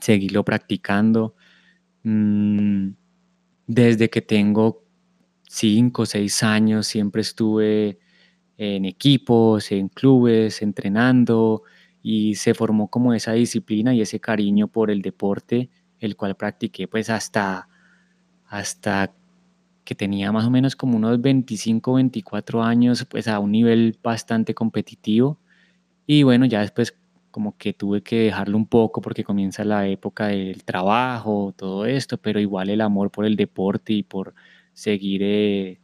seguirlo 0.00 0.44
practicando. 0.44 1.34
Mm, 2.02 2.90
desde 3.66 4.10
que 4.10 4.22
tengo 4.22 4.84
cinco 5.48 6.02
o 6.02 6.06
seis 6.06 6.42
años 6.42 6.86
siempre 6.86 7.22
estuve 7.22 7.98
en 8.56 8.84
equipos, 8.84 9.72
en 9.72 9.88
clubes, 9.88 10.62
entrenando, 10.62 11.62
y 12.02 12.34
se 12.36 12.54
formó 12.54 12.88
como 12.88 13.14
esa 13.14 13.32
disciplina 13.32 13.94
y 13.94 14.00
ese 14.02 14.20
cariño 14.20 14.68
por 14.68 14.90
el 14.90 15.02
deporte, 15.02 15.70
el 15.98 16.16
cual 16.16 16.36
practiqué 16.36 16.88
pues 16.88 17.10
hasta, 17.10 17.68
hasta 18.46 19.14
que 19.90 19.96
tenía 19.96 20.30
más 20.30 20.44
o 20.44 20.50
menos 20.50 20.76
como 20.76 20.96
unos 20.96 21.20
25, 21.20 21.94
24 21.94 22.62
años, 22.62 23.04
pues 23.06 23.26
a 23.26 23.40
un 23.40 23.50
nivel 23.50 23.98
bastante 24.00 24.54
competitivo. 24.54 25.36
Y 26.06 26.22
bueno, 26.22 26.46
ya 26.46 26.60
después 26.60 26.96
como 27.32 27.56
que 27.56 27.72
tuve 27.72 28.00
que 28.00 28.20
dejarlo 28.20 28.56
un 28.56 28.66
poco 28.66 29.00
porque 29.00 29.24
comienza 29.24 29.64
la 29.64 29.88
época 29.88 30.28
del 30.28 30.62
trabajo, 30.62 31.52
todo 31.56 31.86
esto, 31.86 32.18
pero 32.18 32.38
igual 32.38 32.70
el 32.70 32.82
amor 32.82 33.10
por 33.10 33.24
el 33.24 33.34
deporte 33.34 33.92
y 33.92 34.04
por 34.04 34.32
seguir 34.72 35.22
eh, 35.24 35.80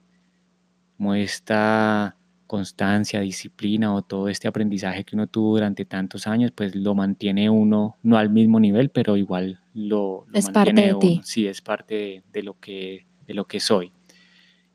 como 0.96 1.16
esta 1.16 2.14
constancia, 2.46 3.18
disciplina 3.18 3.92
o 3.92 4.02
todo 4.02 4.28
este 4.28 4.46
aprendizaje 4.46 5.02
que 5.02 5.16
uno 5.16 5.26
tuvo 5.26 5.54
durante 5.54 5.84
tantos 5.84 6.28
años, 6.28 6.52
pues 6.54 6.76
lo 6.76 6.94
mantiene 6.94 7.50
uno, 7.50 7.96
no 8.04 8.18
al 8.18 8.30
mismo 8.30 8.60
nivel, 8.60 8.90
pero 8.90 9.16
igual 9.16 9.58
lo, 9.74 10.26
es 10.32 10.48
parte 10.48 10.80
de 10.80 10.94
ti. 10.94 11.20
Sí, 11.24 11.48
es 11.48 11.60
parte 11.60 12.22
de, 12.32 12.42
lo 12.44 12.56
que, 12.60 13.04
de 13.26 13.34
lo 13.34 13.46
que 13.46 13.58
soy. 13.58 13.90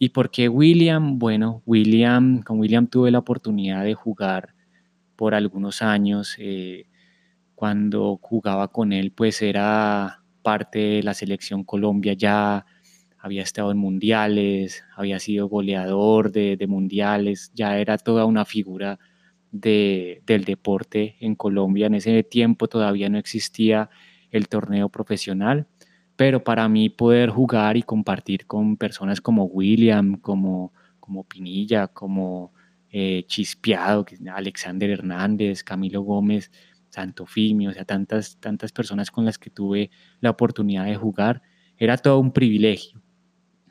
¿Y 0.04 0.10
por 0.10 0.32
qué 0.32 0.50
William? 0.50 1.20
Bueno, 1.20 1.62
William, 1.68 2.42
con 2.42 2.60
William 2.60 2.88
tuve 2.88 3.12
la 3.12 3.20
oportunidad 3.20 3.84
de 3.84 3.94
jugar 3.94 4.56
por 5.16 5.36
algunos 5.36 5.84
años. 5.84 6.38
Eh, 6.40 6.88
cuando 7.54 8.18
jugaba 8.20 8.70
con 8.70 8.94
él, 8.94 9.12
pues 9.12 9.44
era 9.44 10.24
parte 10.42 10.80
de 10.80 11.04
la 11.04 11.14
selección 11.14 11.64
Colombia 11.64 12.14
ya, 12.14 12.66
había 13.20 13.44
estado 13.44 13.70
en 13.70 13.78
mundiales, 13.78 14.84
había 14.96 15.20
sido 15.20 15.48
goleador 15.48 16.32
de, 16.32 16.58
mundiales, 16.68 17.52
ya 17.54 17.78
era 17.78 18.00
toda 18.00 18.26
una 18.26 18.44
figura 18.44 18.98
del 19.52 20.46
deporte 20.48 21.18
en 21.20 21.36
Colombia. 21.36 21.86
En 21.86 21.94
ese 21.94 22.24
tiempo 22.24 22.68
todavía 22.68 23.08
no 23.10 23.20
existía 23.20 23.92
el 24.32 24.48
torneo 24.48 24.90
profesional, 24.90 25.68
pero 26.22 26.44
para 26.44 26.70
mí 26.70 26.88
poder 26.88 27.32
jugar 27.32 27.78
y 27.78 27.82
compartir 27.82 28.46
con 28.46 28.78
personas 28.78 29.20
como 29.20 29.46
William, 29.46 30.18
como, 30.22 30.72
como 31.00 31.24
Pinilla, 31.24 31.88
como 31.88 32.54
eh, 32.92 33.24
Chispeado, 33.26 34.06
Alexander 34.32 34.92
Hernández, 34.92 35.64
Camilo 35.64 36.04
Gómez, 36.04 36.52
Santofimio, 36.92 37.72
o 37.72 37.74
sea, 37.74 37.86
tantas, 37.86 38.38
tantas 38.40 38.72
personas 38.72 39.10
con 39.10 39.26
las 39.26 39.40
que 39.40 39.50
tuve 39.50 39.90
la 40.20 40.30
oportunidad 40.30 40.86
de 40.86 40.96
jugar, 40.96 41.42
era 41.76 41.98
todo 41.98 42.20
un 42.20 42.32
privilegio 42.32 43.02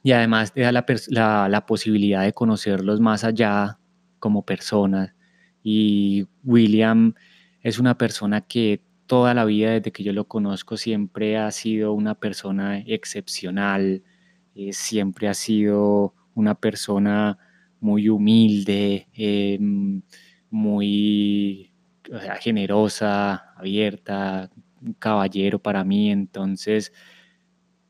y 0.03 0.11
además 0.11 0.53
te 0.53 0.63
da 0.63 0.73
la, 0.73 1.67
posibilidad 1.67 2.25
de 2.25 2.33
conocerlos 2.33 2.99
más 2.99 3.23
allá 3.23 3.79
como 4.19 4.45
personas. 4.45 5.15
Y 5.63 6.27
William 6.43 7.15
es 7.63 7.79
una 7.79 7.97
persona 7.97 8.41
que 8.41 8.83
toda 9.11 9.35
la 9.35 9.45
vida, 9.45 9.73
desde 9.73 9.91
que 9.91 10.05
yo 10.05 10.13
lo 10.13 10.29
conozco, 10.29 10.77
siempre 10.77 11.37
ha 11.37 11.51
sido 11.51 11.93
una 11.95 12.15
persona 12.15 12.79
excepcional, 12.79 14.05
eh, 14.55 14.73
siempre 14.73 15.27
ha 15.27 15.35
sido 15.35 16.15
una 16.35 16.55
persona 16.55 17.37
muy 17.81 18.09
humilde, 18.09 19.09
em, 19.15 20.03
muy 20.49 21.73
generosa, 22.41 23.53
abierta, 23.57 24.49
un 24.81 24.93
caballero 24.95 25.59
para 25.59 25.83
mí. 25.83 26.13
Entonces, 26.13 26.93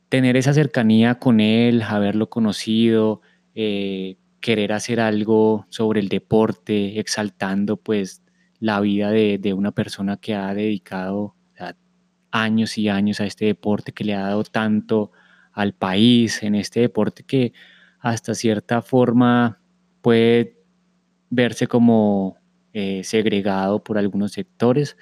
tener 0.09 0.37
esa 0.37 0.53
cercanía 0.55 1.19
con 1.19 1.39
él, 1.39 1.83
haberlo 1.83 2.29
conocido, 2.31 3.21
eh, 3.53 4.17
querer 4.39 4.73
hacer 4.73 4.99
algo 4.99 5.67
sobre 5.69 5.99
el 6.01 6.09
deporte, 6.09 6.99
exaltando 6.99 7.77
pues 7.77 8.20
la 8.61 8.79
vida 8.79 9.09
de, 9.09 9.53
una 9.53 9.71
persona 9.71 10.17
que 10.17 10.35
ha 10.35 10.53
dedicado 10.53 11.35
años 12.29 12.77
y 12.77 12.87
años 12.87 13.19
a 13.19 13.25
este 13.25 13.45
deporte, 13.45 13.91
que 13.91 14.05
le 14.05 14.13
ha 14.13 14.21
dado 14.21 14.43
tanto 14.45 15.11
al 15.51 15.73
país, 15.73 16.43
en 16.43 16.55
este 16.55 16.79
deporte 16.79 17.23
que 17.23 17.51
hasta 17.99 18.33
cierta 18.33 18.81
forma 18.81 19.59
puede 20.01 20.57
verse 21.29 21.67
como 21.67 22.37
eh, 22.71 23.01
segregado 23.03 23.83
por 23.83 23.97
algunos 23.97 24.31
sectores. 24.31 24.95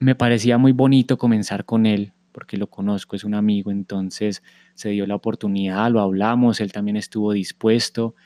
Me 0.00 0.16
parecía 0.16 0.58
muy 0.58 0.72
bonito 0.72 1.16
comenzar 1.16 1.64
con 1.64 1.86
él, 1.86 2.12
porque 2.32 2.56
lo 2.56 2.68
conozco, 2.68 3.14
es 3.14 3.22
un 3.22 3.34
amigo, 3.34 3.70
entonces 3.70 4.42
se 4.74 4.88
dio 4.88 5.06
la 5.06 5.14
oportunidad, 5.14 5.90
lo 5.90 6.00
hablamos, 6.00 6.60
él 6.60 6.72
también 6.72 6.96
estuvo 6.96 7.32
dispuesto 7.32 8.16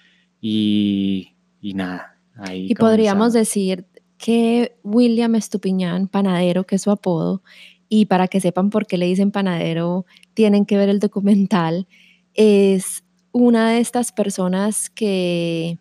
y, 0.40 1.32
nada. 1.60 2.18
y 2.54 2.74
podríamos 2.76 3.32
decir 3.32 3.84
que 4.18 4.76
William 4.82 5.34
Estupiñán, 5.34 6.08
panadero, 6.08 6.64
que 6.64 6.76
es 6.76 6.82
su 6.82 6.90
apodo, 6.90 7.42
y 7.88 8.06
para 8.06 8.28
que 8.28 8.40
sepan 8.40 8.70
por 8.70 8.86
qué 8.86 8.98
le 8.98 9.06
dicen 9.06 9.30
panadero, 9.30 10.06
tienen 10.34 10.66
que 10.66 10.76
ver 10.76 10.88
el 10.88 10.98
documental, 10.98 11.86
es 12.34 13.04
una 13.32 13.70
de 13.70 13.80
estas 13.80 14.12
personas 14.12 14.90
que 14.90 15.78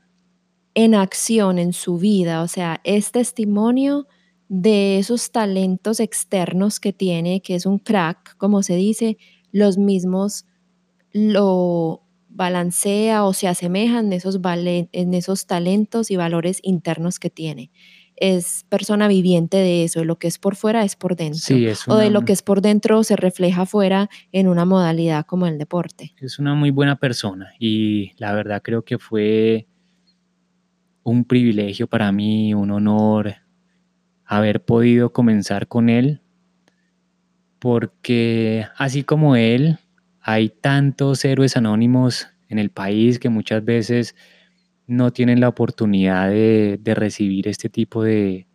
en 0.74 0.94
acción 0.94 1.58
en 1.58 1.74
su 1.74 1.98
vida, 1.98 2.42
o 2.42 2.48
sea, 2.48 2.82
es 2.84 3.12
testimonio 3.12 4.08
de 4.50 5.00
esos 5.00 5.32
talentos 5.32 6.00
externos 6.00 6.80
que 6.80 6.94
tiene, 6.94 7.42
que 7.42 7.56
es 7.56 7.66
un 7.66 7.80
crack, 7.80 8.36
como 8.38 8.62
se 8.62 8.76
dice, 8.76 9.18
los 9.52 9.78
mismos 9.78 10.46
lo 11.12 12.04
balancea 12.28 13.24
o 13.24 13.32
se 13.32 13.48
asemejan 13.48 14.08
en 14.08 14.14
esos, 14.14 14.40
en 14.44 15.14
esos 15.14 15.48
talentos 15.48 16.12
y 16.12 16.18
valores 16.18 16.60
internos 16.62 17.20
que 17.20 17.30
tiene. 17.30 17.72
Es 18.18 18.66
persona 18.70 19.08
viviente 19.08 19.58
de 19.58 19.84
eso, 19.84 20.06
lo 20.06 20.18
que 20.18 20.28
es 20.28 20.38
por 20.38 20.56
fuera 20.56 20.84
es 20.84 20.96
por 20.96 21.16
dentro. 21.16 21.56
O 21.88 21.98
de 21.98 22.10
lo 22.10 22.24
que 22.24 22.34
es 22.34 22.42
por 22.42 22.62
dentro 22.62 23.04
se 23.04 23.16
refleja 23.16 23.64
afuera 23.64 24.10
en 24.32 24.48
una 24.48 24.66
modalidad 24.66 25.26
como 25.26 25.48
el 25.48 25.58
deporte. 25.58 26.14
Es 26.22 26.40
una 26.40 26.56
muy 26.56 26.72
buena 26.72 26.96
persona 26.96 27.54
y 27.60 28.12
la 28.18 28.34
verdad 28.34 28.62
creo 28.64 28.84
que 28.84 28.98
fue 28.98 29.68
un 31.04 31.26
privilegio 31.26 31.88
para 31.88 32.12
mí, 32.12 32.54
un 32.54 32.72
honor 32.72 33.36
haber 34.26 34.64
podido 34.64 35.14
comenzar 35.14 35.68
con 35.68 35.90
él, 35.90 36.22
porque 37.60 38.66
así 38.76 39.04
como 39.04 39.36
él, 39.36 39.78
hay 40.20 40.50
tantos 40.50 41.24
héroes 41.24 41.56
anónimos 41.56 42.28
en 42.50 42.60
el 42.60 42.72
país 42.72 43.20
que 43.20 43.30
muchas 43.30 43.64
veces 43.64 44.16
no 44.88 45.12
tienen 45.12 45.40
la 45.40 45.50
oportunidad 45.50 46.30
de, 46.30 46.80
recibir 46.96 47.48
este 47.48 47.70
tipo 47.70 48.04
de, 48.04 48.48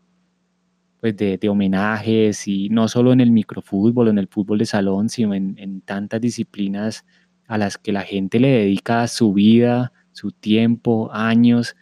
pues 1.01 1.16
de, 1.16 1.49
homenajes 1.49 2.47
y 2.47 2.69
no 2.69 2.88
solo 2.88 3.12
en 3.12 3.21
el 3.21 3.31
microfútbol 3.31 4.09
o 4.09 4.11
en 4.11 4.19
el 4.19 4.29
fútbol 4.29 4.59
de 4.59 4.66
salón, 4.66 5.09
sino 5.09 5.35
en, 5.35 5.57
en, 5.59 5.81
tantas 5.81 6.21
disciplinas 6.21 7.05
a 7.47 7.59
las 7.59 7.79
que 7.79 7.93
la 7.93 8.03
gente 8.03 8.38
le 8.38 8.49
dedica 8.49 9.09
su 9.09 9.33
vida, 9.33 9.93
su 10.12 10.31
tiempo, 10.31 11.11
años 11.12 11.75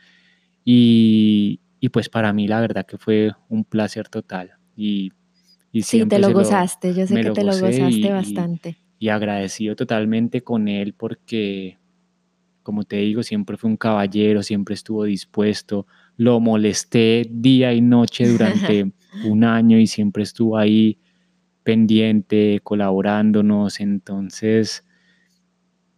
y, 0.65 1.61
y 1.81 1.89
pues 1.89 2.09
para 2.09 2.33
mí 2.33 2.49
la 2.49 2.61
verdad 2.61 2.85
que 2.87 2.99
fue 2.99 3.33
un 3.49 3.65
placer 3.65 4.09
total. 4.09 4.53
Y, 4.77 5.13
y 5.73 5.83
sí, 5.83 6.05
te 6.07 6.19
lo 6.19 6.33
gozaste, 6.33 6.95
yo 6.95 7.07
sé 7.07 7.15
que 7.15 7.31
te 7.31 7.45
lo 7.45 7.53
gozaste 7.53 8.13
bastante. 8.13 8.77
Y, 8.99 9.09
agradecido 9.11 9.77
totalmente 9.77 10.43
con 10.43 10.69
él 10.69 10.93
porque, 10.93 11.79
como 12.69 12.85
te 12.85 12.97
digo, 12.97 13.23
siempre 13.23 13.57
fue 13.57 13.71
un 13.71 13.79
caballero, 13.79 14.43
siempre 14.43 14.75
estuvo 14.75 15.05
dispuesto. 15.05 15.87
Lo 16.19 16.39
molesté 16.39 17.27
día 17.31 17.73
y 17.73 17.81
noche 17.81 18.29
durante 18.29 18.93
un 19.25 19.43
año 19.43 19.79
y 19.79 19.87
siempre 19.87 20.23
estuvo 20.23 20.59
ahí 20.59 20.99
pendiente, 21.63 22.61
colaborándonos. 22.63 23.81
Entonces, 23.81 24.85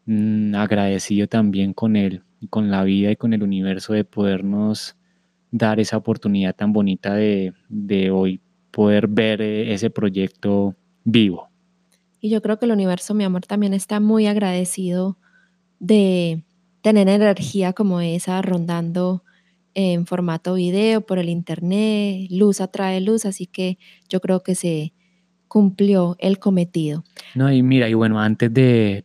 mm, 0.06 0.54
agradecido 0.54 1.26
también 1.26 1.72
con 1.72 1.96
él 1.96 2.22
con 2.50 2.70
la 2.70 2.84
vida 2.84 3.10
y 3.10 3.16
con 3.16 3.32
el 3.32 3.42
universo 3.42 3.92
de 3.92 4.04
podernos 4.04 4.94
dar 5.50 5.80
esa 5.80 5.96
oportunidad 5.96 6.54
tan 6.54 6.72
bonita 6.72 7.16
de, 7.16 7.52
hoy 8.12 8.40
poder 8.70 9.08
ver 9.08 9.42
eh, 9.42 9.74
ese 9.74 9.90
proyecto 9.90 10.76
vivo. 11.02 11.50
Y 12.20 12.30
yo 12.30 12.40
creo 12.40 12.60
que 12.60 12.66
el 12.66 12.70
universo, 12.70 13.12
mi 13.12 13.24
amor, 13.24 13.44
también 13.44 13.74
está 13.74 13.98
muy 13.98 14.28
agradecido 14.28 15.18
de 15.80 16.44
tener 16.82 17.08
energía 17.08 17.72
como 17.72 18.00
esa 18.00 18.42
rondando 18.42 19.24
en 19.74 20.06
formato 20.06 20.54
video 20.54 21.00
por 21.00 21.18
el 21.18 21.28
internet, 21.28 22.26
luz 22.30 22.60
atrae 22.60 23.00
luz, 23.00 23.24
así 23.24 23.46
que 23.46 23.78
yo 24.08 24.20
creo 24.20 24.42
que 24.42 24.54
se 24.54 24.92
cumplió 25.48 26.16
el 26.18 26.38
cometido. 26.38 27.04
No, 27.34 27.52
y 27.52 27.62
mira, 27.62 27.88
y 27.88 27.94
bueno, 27.94 28.20
antes 28.20 28.52
de, 28.52 29.04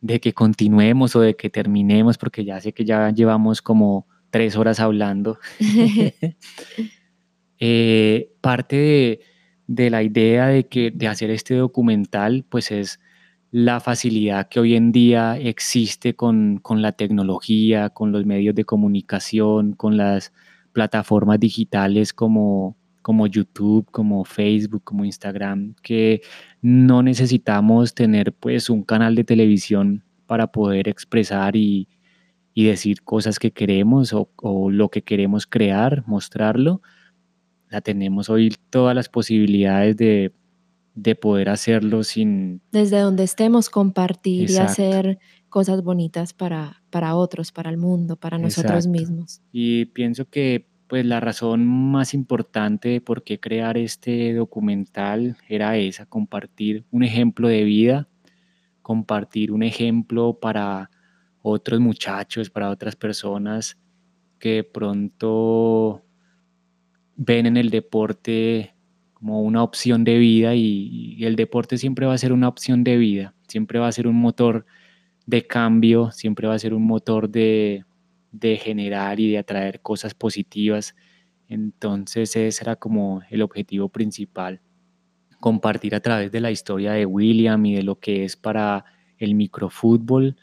de 0.00 0.20
que 0.20 0.32
continuemos 0.32 1.16
o 1.16 1.20
de 1.20 1.36
que 1.36 1.50
terminemos, 1.50 2.18
porque 2.18 2.44
ya 2.44 2.60
sé 2.60 2.72
que 2.72 2.84
ya 2.84 3.10
llevamos 3.10 3.62
como 3.62 4.06
tres 4.30 4.56
horas 4.56 4.80
hablando. 4.80 5.38
Eh, 7.62 8.32
parte 8.40 9.20
de, 9.66 9.90
la 9.90 10.02
idea 10.02 10.46
de, 10.46 10.66
que, 10.66 10.90
de 10.90 11.08
hacer 11.08 11.30
este 11.30 11.56
documental, 11.56 12.46
pues 12.48 12.70
es 12.70 13.00
la 13.50 13.80
facilidad 13.80 14.48
que 14.48 14.60
hoy 14.60 14.76
en 14.76 14.92
día 14.92 15.36
existe 15.38 16.14
con, 16.14 16.60
la 16.68 16.92
tecnología, 16.92 17.90
con 17.90 18.12
los 18.12 18.24
medios 18.24 18.54
de 18.54 18.64
comunicación, 18.64 19.72
con 19.72 19.96
las 19.96 20.32
plataformas 20.72 21.40
digitales 21.40 22.12
como, 22.12 22.76
como 23.02 23.26
YouTube, 23.26 23.90
como 23.90 24.24
Facebook, 24.24 24.84
como 24.84 25.04
Instagram, 25.04 25.74
que 25.82 26.22
no 26.62 27.02
necesitamos 27.02 27.94
tener 27.94 28.32
pues 28.32 28.70
un 28.70 28.84
canal 28.84 29.14
de 29.16 29.24
televisión 29.24 30.04
para 30.26 30.52
poder 30.52 30.88
expresar 30.88 31.56
y, 31.56 31.88
y 32.54 32.64
decir 32.64 33.02
cosas 33.02 33.38
que 33.38 33.52
queremos 33.52 34.12
o, 34.12 34.70
lo 34.70 34.90
que 34.90 35.02
queremos 35.02 35.46
crear, 35.46 36.04
mostrarlo, 36.06 36.82
la 37.68 37.80
tenemos 37.80 38.28
hoy 38.30 38.54
todas 38.70 38.94
las 38.94 39.08
posibilidades 39.08 39.96
de, 39.96 40.32
poder 41.20 41.48
hacerlo 41.48 42.04
sin... 42.04 42.60
Desde 42.72 43.00
donde 43.00 43.24
estemos, 43.24 43.70
compartir 43.70 44.50
y 44.50 44.56
hacer 44.56 45.18
cosas 45.48 45.82
bonitas 45.82 46.32
para, 46.32 46.82
para 46.90 47.14
otros, 47.14 47.52
para 47.52 47.70
el 47.70 47.76
mundo, 47.76 48.16
para 48.16 48.38
nosotros 48.38 48.86
mismos. 48.86 49.40
Y 49.52 49.86
pienso 49.86 50.28
que 50.28 50.66
pues 50.90 51.06
la 51.06 51.20
razón 51.20 51.66
más 51.66 52.14
importante 52.14 52.88
de 52.88 53.00
por 53.00 53.22
qué 53.22 53.38
crear 53.38 53.78
este 53.78 54.34
documental 54.34 55.36
era 55.48 55.76
esa, 55.76 56.04
compartir 56.04 56.84
un 56.90 57.04
ejemplo 57.04 57.46
de 57.46 57.62
vida, 57.62 58.08
compartir 58.82 59.52
un 59.52 59.62
ejemplo 59.62 60.38
para 60.40 60.90
otros 61.42 61.78
muchachos, 61.78 62.50
para 62.50 62.70
otras 62.70 62.96
personas 62.96 63.78
que 64.40 64.54
de 64.54 64.64
pronto 64.64 66.02
ven 67.14 67.46
en 67.46 67.56
el 67.56 67.70
deporte 67.70 68.74
como 69.20 69.42
una 69.42 69.62
opción 69.62 70.02
de 70.02 70.18
vida 70.18 70.54
y, 70.54 71.22
el 71.24 71.36
deporte 71.36 71.76
siempre 71.76 72.06
va 72.06 72.14
a 72.14 72.18
ser 72.18 72.32
una 72.32 72.48
opción 72.48 72.82
de 72.82 72.96
vida, 72.96 73.34
siempre 73.46 73.78
va 73.78 73.86
a 73.86 73.92
ser 73.92 74.06
un 74.06 74.16
motor 74.16 74.64
de 75.26 75.46
cambio, 75.46 76.10
siempre 76.10 76.48
va 76.48 76.54
a 76.54 76.58
ser 76.58 76.72
un 76.72 76.86
motor 76.86 77.28
de, 77.28 77.84
de 78.32 78.56
generar 78.56 79.20
y 79.20 79.30
de 79.30 79.38
atraer 79.38 79.82
cosas 79.82 80.14
positivas. 80.14 80.96
Entonces 81.48 82.34
ese 82.34 82.64
era 82.64 82.76
como 82.76 83.20
el 83.28 83.42
objetivo 83.42 83.90
principal, 83.90 84.62
compartir 85.38 85.94
a 85.94 86.00
través 86.00 86.32
de 86.32 86.40
la 86.40 86.50
historia 86.50 86.92
de 86.92 87.04
William 87.04 87.64
y 87.66 87.74
de 87.74 87.82
lo 87.82 88.00
que 88.00 88.24
es 88.24 88.36
para 88.36 88.86
el 89.18 89.34
microfútbol 89.34 90.36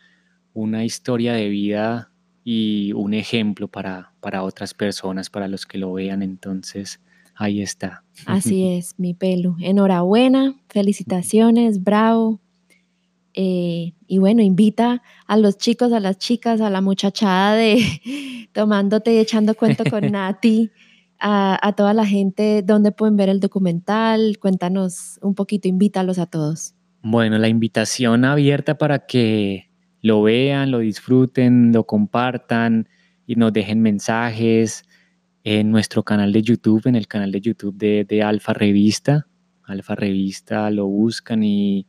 una 0.54 0.86
historia 0.86 1.34
de 1.34 1.50
vida 1.50 2.12
y 2.44 2.92
un 2.94 3.16
ejemplo 3.16 3.68
para, 3.68 4.14
para 4.22 4.44
otras 4.44 4.74
personas, 4.74 5.30
para 5.30 5.48
los 5.48 5.66
que 5.66 5.78
lo 5.78 5.94
vean. 5.94 6.22
Entonces, 6.22 7.00
ahí 7.38 7.62
está. 7.62 8.04
Así 8.26 8.68
es, 8.78 8.96
mi 8.98 9.14
pelo. 9.14 9.56
Enhorabuena, 9.60 10.56
felicitaciones, 10.70 11.84
bravo. 11.84 12.40
Eh, 13.34 13.94
y 14.08 14.18
bueno, 14.18 14.42
invita 14.42 15.04
a 15.28 15.38
los 15.38 15.58
chicos, 15.58 15.94
a 15.94 16.00
las 16.00 16.18
chicas, 16.18 16.60
a 16.60 16.70
la 16.70 16.82
muchachada 16.82 17.56
de 17.56 18.50
tomándote 18.54 19.14
y 19.14 19.18
echando 19.18 19.54
cuento 19.54 19.84
con 19.90 20.02
Nati, 20.12 20.72
a, 21.20 21.60
a 21.62 21.74
toda 21.74 21.94
la 21.94 22.06
gente, 22.06 22.64
donde 22.64 22.92
pueden 22.92 23.16
ver 23.16 23.30
el 23.30 23.40
documental. 23.40 24.38
Cuéntanos 24.40 25.20
un 25.22 25.36
poquito, 25.36 25.68
invítalos 25.68 26.18
a 26.18 26.26
todos. 26.26 26.74
Bueno, 27.04 27.38
la 27.38 27.48
invitación 27.48 28.26
abierta 28.26 28.78
para 28.78 29.06
que 29.06 29.70
lo 30.02 30.24
vean, 30.24 30.72
lo 30.72 30.80
disfruten, 30.80 31.72
lo 31.72 31.86
compartan 31.86 32.88
y 33.26 33.36
nos 33.36 33.54
dejen 33.54 33.82
mensajes. 33.82 34.84
En 35.50 35.72
nuestro 35.72 36.04
canal 36.04 36.34
de 36.34 36.42
YouTube, 36.42 36.88
en 36.88 36.98
el 36.98 37.08
canal 37.08 37.32
de 37.32 37.40
YouTube 37.40 37.78
de, 37.78 38.04
de 38.04 38.22
Alfa 38.22 38.52
Revista. 38.52 39.30
Alfa 39.64 39.96
Revista 39.96 40.70
lo 40.72 40.88
buscan 40.88 41.42
y 41.42 41.88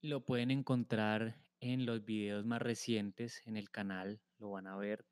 lo 0.00 0.24
pueden 0.24 0.52
encontrar 0.52 1.42
en 1.58 1.86
los 1.86 2.04
videos 2.04 2.46
más 2.46 2.62
recientes 2.62 3.42
en 3.46 3.56
el 3.56 3.70
canal, 3.70 4.20
lo 4.38 4.52
van 4.52 4.68
a 4.68 4.76
ver. 4.76 5.04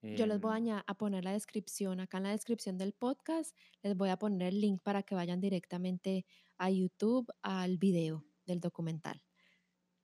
Yo 0.00 0.26
les 0.26 0.40
voy 0.40 0.70
a, 0.70 0.76
Em, 0.76 0.82
a 0.86 0.94
poner 0.94 1.24
la 1.24 1.32
descripción, 1.32 2.00
acá 2.00 2.16
en 2.16 2.24
la 2.24 2.30
descripción 2.30 2.78
del 2.78 2.94
podcast, 2.94 3.54
les 3.82 3.98
voy 3.98 4.08
a 4.08 4.16
poner 4.16 4.54
el 4.54 4.62
link 4.62 4.80
para 4.82 5.02
que 5.02 5.14
vayan 5.14 5.42
directamente 5.42 6.24
a 6.56 6.70
YouTube 6.70 7.30
al 7.42 7.76
video 7.76 8.24
del 8.46 8.60
documental. 8.60 9.27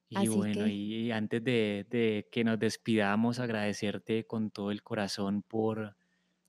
Y 0.08 0.26
Así 0.26 0.28
bueno, 0.28 0.66
que 0.66 0.68
y 0.68 1.10
antes 1.10 1.42
de, 1.42 1.86
de 1.90 2.28
que 2.30 2.44
nos 2.44 2.58
despidamos, 2.58 3.40
agradecerte 3.40 4.26
con 4.26 4.50
todo 4.50 4.70
el 4.70 4.82
corazón 4.82 5.42
por 5.42 5.96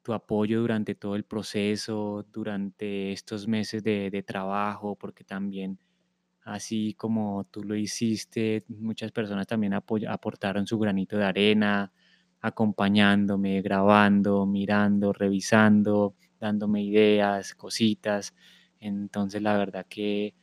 tu 0.03 0.13
apoyo 0.13 0.61
durante 0.61 0.95
todo 0.95 1.15
el 1.15 1.25
proceso, 1.25 2.25
durante 2.31 3.11
estos 3.11 3.47
meses 3.47 3.83
de, 3.83 4.11
de 4.11 4.23
trabajo, 4.23 4.95
porque 4.97 5.23
también, 5.23 5.79
así 6.43 6.93
como 6.95 7.45
tú 7.45 7.63
lo 7.63 7.75
hiciste, 7.75 8.65
muchas 8.69 9.11
personas 9.11 9.47
también 9.47 9.73
aportaron 9.73 10.67
su 10.67 10.79
granito 10.79 11.17
de 11.17 11.25
arena, 11.25 11.93
acompañándome, 12.41 13.61
grabando, 13.61 14.45
mirando, 14.45 15.13
revisando, 15.13 16.15
dándome 16.39 16.83
ideas, 16.83 17.55
cositas. 17.55 18.35
Entonces, 18.79 19.41
la 19.41 19.57
verdad 19.57 19.85
que 19.89 20.35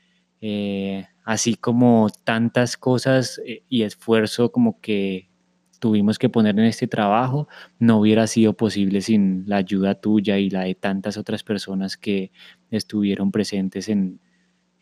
eh, 0.43 1.07
así 1.25 1.55
como 1.55 2.11
tantas 2.25 2.77
cosas 2.77 3.41
eh, 3.47 3.63
y 3.69 3.83
esfuerzo 3.85 4.51
como 4.53 4.81
que 4.81 5.31
tuvimos 5.79 6.19
que 6.19 6.29
poner 6.29 6.59
en 6.59 6.67
este 6.67 6.87
trabajo, 6.87 7.49
no 7.79 7.99
hubiera 7.99 8.27
sido 8.27 8.53
posible 8.57 9.01
sin 9.01 9.45
la 9.47 9.57
ayuda 9.57 9.95
tuya 9.95 10.39
y 10.39 10.51
la 10.51 10.65
de 10.65 10.75
tantas 10.75 11.17
otras 11.17 11.43
personas 11.43 11.97
que 11.97 12.31
estuvieron 12.71 13.33
presentes 13.33 13.89
en, 13.89 14.21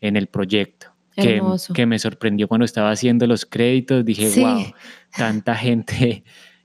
en 0.01 0.17
el 0.17 0.27
proyecto. 0.27 0.87
Que, 1.15 1.41
que 1.73 1.85
me 1.85 1.99
sorprendió 1.99 2.47
cuando 2.47 2.65
estaba 2.65 2.89
haciendo 2.91 3.27
los 3.27 3.45
créditos, 3.45 4.05
dije, 4.05 4.29
Sí. 4.29 4.41
wow, 4.41 4.63
tanta 5.15 5.55
gente 5.55 6.23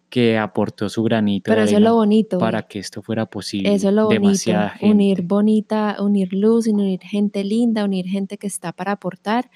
que 0.08 0.38
aportó 0.38 0.88
su 0.88 1.02
granito 1.02 1.50
Pero 1.50 1.62
de 1.62 1.66
eso 1.66 1.76
es 1.76 1.82
lo 1.82 1.88
arena 1.88 1.94
bonito. 1.94 2.38
para 2.38 2.62
que 2.62 2.78
esto 2.78 3.02
fuera 3.02 3.26
posible. 3.26 3.74
Eso 3.74 3.88
es 3.88 3.94
lo 3.94 4.04
bonito. 4.04 4.22
Demasiada 4.22 4.70
gente. 4.70 4.94
Unir 4.94 5.22
bonita, 5.22 5.96
unir 6.00 6.32
luz, 6.32 6.66
unir 6.66 7.00
gente 7.00 7.44
linda, 7.44 7.84
unir 7.84 8.06
gente 8.06 8.38
que 8.38 8.46
está 8.46 8.72
para 8.72 8.92
aportar. 8.92 9.50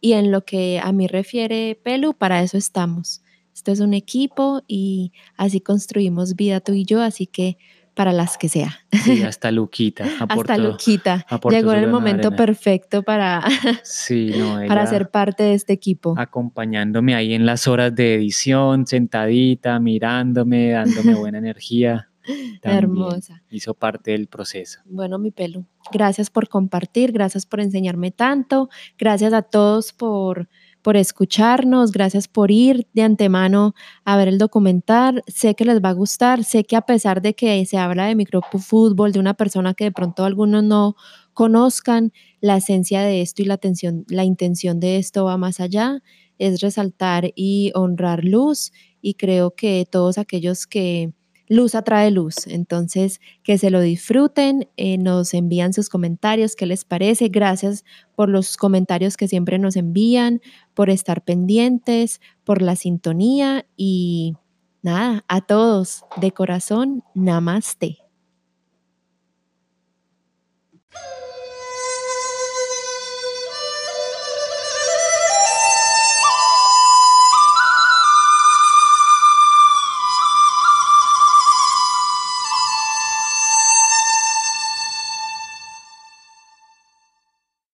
Y 0.00 0.12
en 0.12 0.30
lo 0.30 0.44
que 0.44 0.80
a 0.82 0.92
mí 0.92 1.06
refiere 1.06 1.80
Pelu, 1.82 2.12
para 2.12 2.42
eso 2.42 2.58
estamos. 2.58 3.22
Esto 3.54 3.72
es 3.72 3.80
un 3.80 3.94
equipo 3.94 4.62
y 4.66 5.12
así 5.36 5.60
construimos 5.60 6.34
vida 6.34 6.60
tú 6.60 6.72
y 6.72 6.84
yo, 6.84 7.00
así 7.00 7.26
que 7.26 7.56
para 7.94 8.12
las 8.12 8.36
que 8.36 8.48
sea. 8.48 8.80
Sí, 8.92 9.22
hasta 9.24 9.50
Luquita 9.50 10.04
Hasta. 10.28 10.58
Luquita 10.58 11.26
llegó 11.50 11.72
en 11.72 11.84
el 11.84 11.90
momento 11.90 12.28
arena. 12.28 12.36
perfecto 12.36 13.02
para, 13.02 13.42
Sí, 13.82 14.32
no, 14.36 14.58
para 14.68 14.86
ser 14.86 15.10
parte 15.10 15.44
de 15.44 15.54
este 15.54 15.72
equipo. 15.72 16.14
acompañándome 16.18 17.14
ahí 17.14 17.34
en 17.34 17.46
las 17.46 17.66
horas 17.68 17.94
de 17.94 18.14
edición, 18.14 18.86
sentadita, 18.86 19.78
mirándome, 19.78 20.70
dándome 20.70 21.14
buena 21.14 21.38
energía. 21.38 22.10
Hermosa. 22.62 23.42
hizo 23.50 23.74
parte 23.74 24.12
del 24.12 24.28
proceso. 24.28 24.80
Bueno, 24.86 25.18
mi 25.18 25.30
pelo, 25.30 25.66
gracias 25.92 26.30
por 26.30 26.48
compartir, 26.48 27.12
gracias 27.12 27.44
por 27.44 27.60
enseñarme 27.60 28.12
tanto, 28.12 28.70
gracias 28.96 29.34
a 29.34 29.42
todos 29.42 29.92
por, 29.92 30.48
por 30.84 30.98
escucharnos, 30.98 31.92
gracias 31.92 32.28
por 32.28 32.50
ir 32.50 32.86
de 32.92 33.00
antemano 33.00 33.74
a 34.04 34.18
ver 34.18 34.28
el 34.28 34.36
documental. 34.36 35.22
Sé 35.26 35.54
que 35.54 35.64
les 35.64 35.82
va 35.82 35.88
a 35.88 35.94
gustar, 35.94 36.44
sé 36.44 36.64
que 36.64 36.76
a 36.76 36.82
pesar 36.82 37.22
de 37.22 37.34
que 37.34 37.64
se 37.64 37.78
habla 37.78 38.04
de 38.04 38.14
microfútbol, 38.14 39.10
de 39.10 39.18
una 39.18 39.32
persona 39.32 39.72
que 39.72 39.84
de 39.84 39.92
pronto 39.92 40.26
algunos 40.26 40.62
no 40.62 40.94
conozcan, 41.32 42.12
la 42.42 42.58
esencia 42.58 43.00
de 43.00 43.22
esto 43.22 43.40
y 43.40 43.46
la, 43.46 43.54
atención, 43.54 44.04
la 44.08 44.24
intención 44.24 44.78
de 44.78 44.98
esto 44.98 45.24
va 45.24 45.38
más 45.38 45.58
allá, 45.58 46.02
es 46.38 46.60
resaltar 46.60 47.32
y 47.34 47.72
honrar 47.74 48.22
luz 48.22 48.70
y 49.00 49.14
creo 49.14 49.52
que 49.52 49.88
todos 49.90 50.18
aquellos 50.18 50.66
que 50.66 51.14
luz 51.48 51.74
atrae 51.74 52.10
luz. 52.10 52.46
Entonces, 52.46 53.20
que 53.42 53.58
se 53.58 53.70
lo 53.70 53.80
disfruten, 53.80 54.68
eh, 54.76 54.98
nos 54.98 55.34
envían 55.34 55.72
sus 55.72 55.88
comentarios, 55.88 56.56
qué 56.56 56.66
les 56.66 56.84
parece. 56.84 57.28
Gracias 57.28 57.84
por 58.14 58.28
los 58.28 58.56
comentarios 58.56 59.16
que 59.16 59.28
siempre 59.28 59.58
nos 59.58 59.76
envían, 59.76 60.40
por 60.74 60.90
estar 60.90 61.22
pendientes, 61.22 62.20
por 62.44 62.62
la 62.62 62.76
sintonía 62.76 63.66
y 63.76 64.34
nada, 64.82 65.24
a 65.28 65.40
todos 65.40 66.04
de 66.20 66.32
corazón, 66.32 67.02
namaste. 67.14 68.03